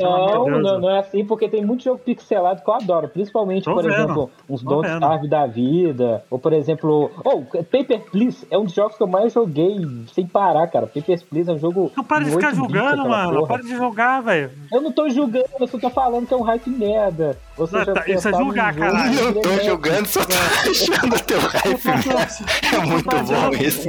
[0.50, 0.62] Deus.
[0.62, 3.82] não, não é assim, porque tem muito jogo pixelado que eu adoro, principalmente, Tô por
[3.82, 4.88] vendo, exemplo, uns Don't.
[4.88, 9.06] Starve da vida, ou por exemplo, oh, Paper Please é um dos jogos que eu
[9.06, 9.76] mais joguei
[10.12, 10.86] sem parar, cara.
[10.86, 13.34] Paper Please é um jogo Não para de muito ficar julgando, mano.
[13.40, 13.46] porra.
[13.54, 14.50] Para de jogar, velho.
[14.72, 17.36] Eu não tô julgando, eu só tô falando que é um hype merda.
[17.56, 19.16] Você Não, já tá- isso é julgar, caralho.
[19.16, 20.34] que Não tô jogando, só tô
[20.70, 21.86] achando teu hype.
[22.08, 22.26] né?
[22.72, 23.88] É muito bom isso.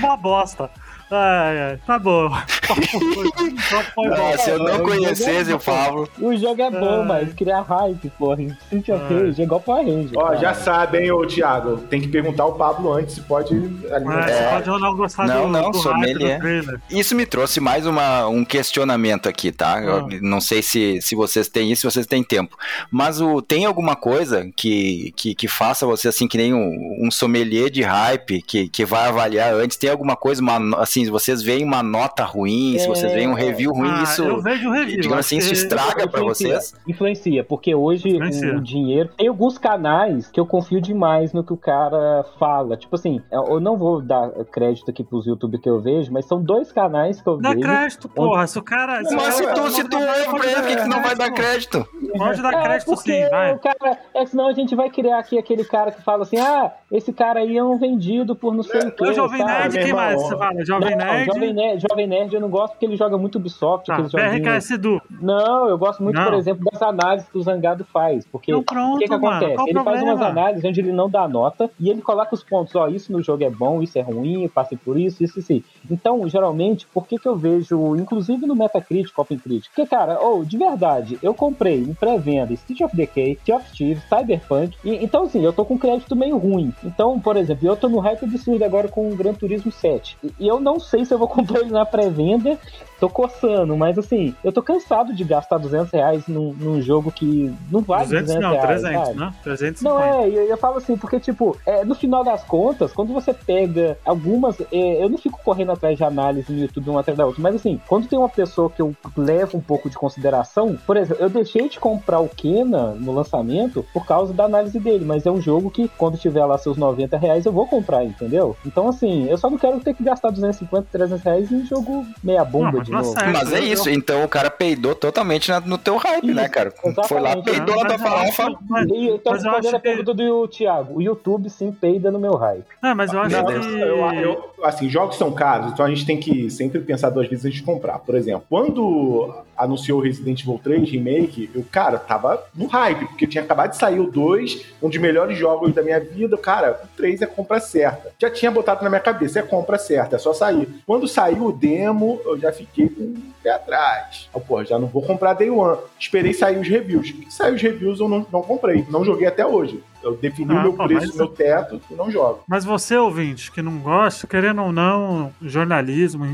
[0.00, 0.70] É uma bosta.
[1.10, 2.30] Ai, ai, tá bom.
[2.70, 6.08] Ah, se eu É, não o conhecesse é o Pablo.
[6.20, 7.04] O jogo é bom, Ah.
[7.04, 8.42] mas criar hype, porra.
[8.42, 9.08] Of Ah.
[9.08, 10.10] Rage é igual Power Ranger.
[10.16, 10.36] Ó, cara.
[10.36, 11.78] já sabe, hein, ô Thiago.
[11.88, 13.54] Tem que perguntar ao Pablo antes se pode.
[13.54, 16.36] Mas você pode ou não gostar Não, do, não, do sommelier.
[16.38, 16.80] do trailer.
[16.90, 19.80] Isso me trouxe mais uma, um questionamento aqui, tá?
[19.82, 20.08] Eu Ah.
[20.20, 22.56] não sei se, se vocês têm isso, se vocês têm tempo.
[22.90, 27.10] Mas o, tem alguma coisa que, que, que faça você, assim, que nem um, um
[27.10, 29.76] sommelier de hype, que, que vai avaliar antes?
[29.76, 33.34] Tem alguma coisa, uma, assim, se vocês veem uma nota ruim, se vocês veem um
[33.34, 35.00] review ruim, Ah, isso, eu vejo review.
[35.00, 36.74] digamos assim, isso estraga pra Influencia, vocês?
[36.86, 38.56] Influencia, porque hoje Influencia.
[38.56, 39.10] o, dinheiro.
[39.16, 42.76] Tem alguns canais que eu confio demais no que o cara fala.
[42.76, 46.42] Tipo assim, eu não vou dar crédito aqui pros YouTube que eu vejo, mas são
[46.42, 47.60] dois canais que eu Dá vejo.
[47.62, 48.46] crédito, porra.
[48.46, 49.04] Se o cara.
[49.04, 51.86] se Mas se tu, se tu ouve pra ele, por que não vai dar crédito?
[52.16, 53.54] Pode dar É, crédito sim, vai.
[53.54, 53.98] o cara.
[54.14, 57.40] É, senão a gente vai criar aqui aquele cara que fala assim: ah, esse cara
[57.40, 59.04] aí é um vendido por não sei o que.
[59.04, 60.64] O Jovem Nerd, quem mais você fala?
[60.64, 61.26] Jovem não, Nerd.
[61.26, 61.86] Jovem Nerd.
[61.88, 63.96] Jovem Nerd eu não gosto porque ele joga muito Ubisoft, Tá.
[64.02, 65.00] PRKS Edu.
[65.20, 66.24] Não, eu gosto muito, Não.
[66.24, 68.26] por exemplo, das análises que o Zangado faz.
[68.26, 69.26] Porque o que, que mano.
[69.26, 69.70] acontece?
[69.70, 72.74] Ele faz umas análises onde ele não dá nota e ele coloca os pontos.
[72.74, 75.62] Ó, isso no jogo é bom, isso é ruim, eu passei por isso, isso, isso.
[75.90, 79.68] Então, geralmente, por que, que eu vejo, inclusive no Metacritic, OpenCritic?
[79.74, 84.02] Porque, cara, ou de verdade, eu comprei em pré-venda Street of Decay, Sea of Thieves,
[84.08, 84.76] Cyberpunk.
[84.84, 86.72] E, então, assim, eu tô com crédito meio ruim.
[86.84, 90.16] Então, por exemplo, eu tô no hype absurdo agora com o Gran Turismo 7.
[90.22, 92.58] E, e eu não sei se eu vou comprar ele na pré-venda oldu.
[93.00, 97.52] Tô coçando, mas assim, eu tô cansado de gastar 200 reais num, num jogo que
[97.70, 99.18] não vale 200, 200 não, reais, 300, sabe?
[99.18, 99.34] né?
[99.42, 99.82] 350.
[99.82, 103.32] Não é, eu, eu falo assim, porque, tipo, é, no final das contas, quando você
[103.32, 104.60] pega algumas.
[104.70, 107.54] é, eu não fico correndo atrás de análise no YouTube uma atrás da outra, mas
[107.54, 111.30] assim, quando tem uma pessoa que eu levo um pouco de consideração, por exemplo, eu
[111.30, 115.40] deixei de comprar o Kena no lançamento por causa da análise dele, mas é um
[115.40, 118.54] jogo que, quando tiver lá seus 90 reais, eu vou comprar, entendeu?
[118.66, 122.44] Então, assim, eu só não quero ter que gastar 250, 300 reais em jogo meia
[122.44, 123.18] bomba Não, de tá novo.
[123.18, 123.32] certo.
[123.32, 126.72] Mas é isso, então o cara peidou totalmente na- no teu hype, Isso, né, cara?
[127.06, 128.42] Foi lá, peidou na tua acho- farofa.
[128.44, 130.98] eu tô Mas respondendo acho a que- pergunta do Thiago.
[130.98, 132.64] O YouTube sim peida no meu hype.
[132.82, 133.52] Não, mas eu acho Não, que.
[133.52, 137.44] eu, eu- assim, jogos são caros, então a gente tem que sempre pensar duas vezes
[137.44, 137.98] antes de comprar.
[137.98, 139.34] Por exemplo, quando
[139.64, 144.00] anunciou Resident Evil 3 Remake, eu, cara, tava no hype, porque tinha acabado de sair
[144.00, 146.36] o 2, um dos melhores jogos da minha vida.
[146.38, 148.12] Cara, o 3 é compra certa.
[148.18, 150.68] Já tinha botado na minha cabeça, é compra certa, é só sair.
[150.86, 154.28] Quando saiu o demo, eu já fiquei com o pé atrás.
[154.34, 155.78] Eu, pô, já não vou comprar Day One.
[155.98, 157.14] Esperei sair os reviews.
[157.28, 158.84] Saiu os reviews, eu não, não comprei.
[158.90, 159.82] Não joguei até hoje.
[160.02, 162.40] Eu defini Ah, o meu pô, preço, mas- meu teto, e não jogo.
[162.48, 166.24] Mas você, ouvinte, que não gosta, querendo ou não, jornalismo,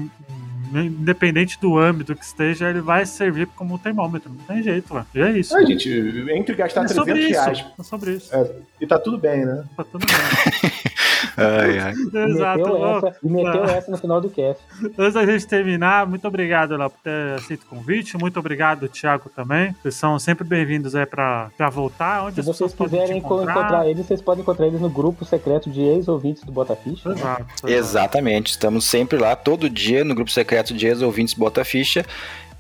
[0.73, 4.31] independente do âmbito que esteja, ele vai servir como termômetro.
[4.31, 5.07] Não tem jeito, mano.
[5.15, 5.57] E é isso.
[5.57, 5.89] É, gente,
[6.31, 7.65] entre gastar é 300 reais.
[7.79, 8.35] É sobre isso.
[8.35, 8.51] É,
[8.81, 9.65] e tá tudo bem, né?
[9.77, 10.71] Tá tudo bem.
[11.37, 11.93] ai, ai.
[12.29, 12.59] Exato.
[12.59, 13.71] Meteu essa, e meteu ah.
[13.71, 14.63] essa no final do cast.
[14.99, 18.17] Antes da gente terminar, muito obrigado lá por ter aceito o convite.
[18.17, 19.75] Muito obrigado, Thiago, também.
[19.83, 22.25] Vocês são sempre bem-vindos aí pra, pra voltar.
[22.25, 23.53] Onde Se vocês quiserem encontrar.
[23.53, 27.11] encontrar eles, vocês podem encontrar eles no grupo secreto de ex-ouvintes do Botaficha.
[27.11, 27.73] Exato, né?
[27.73, 28.51] Exatamente.
[28.51, 32.05] Estamos sempre lá, todo dia, no grupo secreto de ex-ouvintes Botaficha.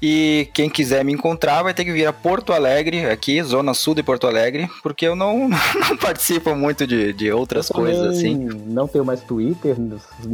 [0.01, 3.95] E quem quiser me encontrar vai ter que vir a Porto Alegre, aqui, zona sul
[3.95, 5.49] de Porto Alegre, porque eu não,
[5.89, 8.35] não participo muito de, de outras coisas assim.
[8.67, 9.77] Não tenho mais Twitter.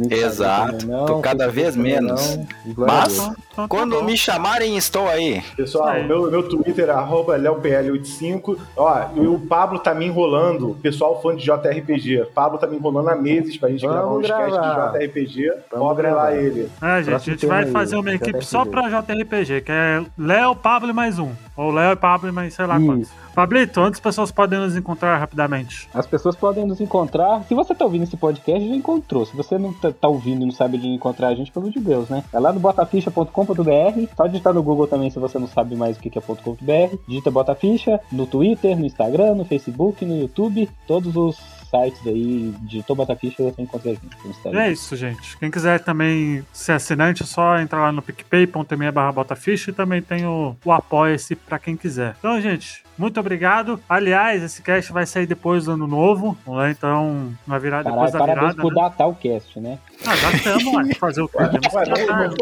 [0.09, 2.37] Exato, não, cada vez menos.
[2.37, 2.47] Não.
[2.75, 5.41] Mas, então, tá quando me chamarem, estou aí.
[5.55, 6.03] Pessoal, é.
[6.03, 8.57] meu, meu Twitter é LeoPL85.
[8.75, 12.27] Ó, e o Pablo tá me enrolando, pessoal fã de JRPG.
[12.33, 15.51] Pablo tá me enrolando há meses pra gente Vamos gravar um sketch de JRPG.
[15.69, 16.69] Pode lá ele.
[16.81, 20.89] É, gente, a gente vai fazer uma equipe só pra JRPG que é Léo, Pablo
[20.89, 21.31] e mais um.
[21.55, 22.85] Ou Léo e Pablo e mais sei lá Isso.
[22.85, 23.11] quantos.
[23.33, 25.89] Pablito, onde as pessoas podem nos encontrar rapidamente?
[25.93, 27.43] As pessoas podem nos encontrar.
[27.43, 29.25] Se você tá ouvindo esse podcast, já encontrou.
[29.25, 31.79] Se você não tá, tá ouvindo e não sabe onde encontrar a gente, pelo de
[31.79, 32.23] Deus, né?
[32.31, 34.15] É lá no botaficha.com.br.
[34.15, 36.97] Só digitar no Google também se você não sabe mais o que é .com.br.
[37.07, 40.69] Digita Botaficha no Twitter, no Instagram, no Facebook, no YouTube.
[40.87, 44.57] Todos os sites aí, de Tobata Ficha, você encontra a gente.
[44.57, 45.37] É isso, gente.
[45.37, 50.01] Quem quiser também ser assinante, é só entrar lá no picpay.me barra Botaficha e também
[50.01, 52.15] tem o, o Apoia-se pra quem quiser.
[52.19, 53.79] Então, gente, muito obrigado.
[53.87, 56.71] Aliás, esse cast vai sair depois do ano novo, né?
[56.71, 58.61] Então vai virar depois da parabéns virada.
[58.61, 58.81] por né?
[58.81, 59.79] datar o cast, né?
[60.05, 61.37] Ah, já estamos, Fazer o quê?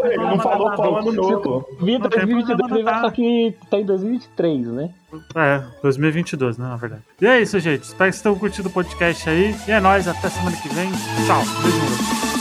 [0.03, 1.65] ele não falou qual ano novo.
[1.81, 4.89] Vi 2022, só que tá em 2023, né?
[5.35, 7.01] É, 2022, né, na verdade.
[7.19, 7.83] E é isso, gente.
[7.83, 9.55] Espero que vocês tenham curtido o podcast aí.
[9.67, 10.89] E é nóis, até semana que vem.
[11.25, 11.43] Tchau.
[11.61, 12.40] Beijo.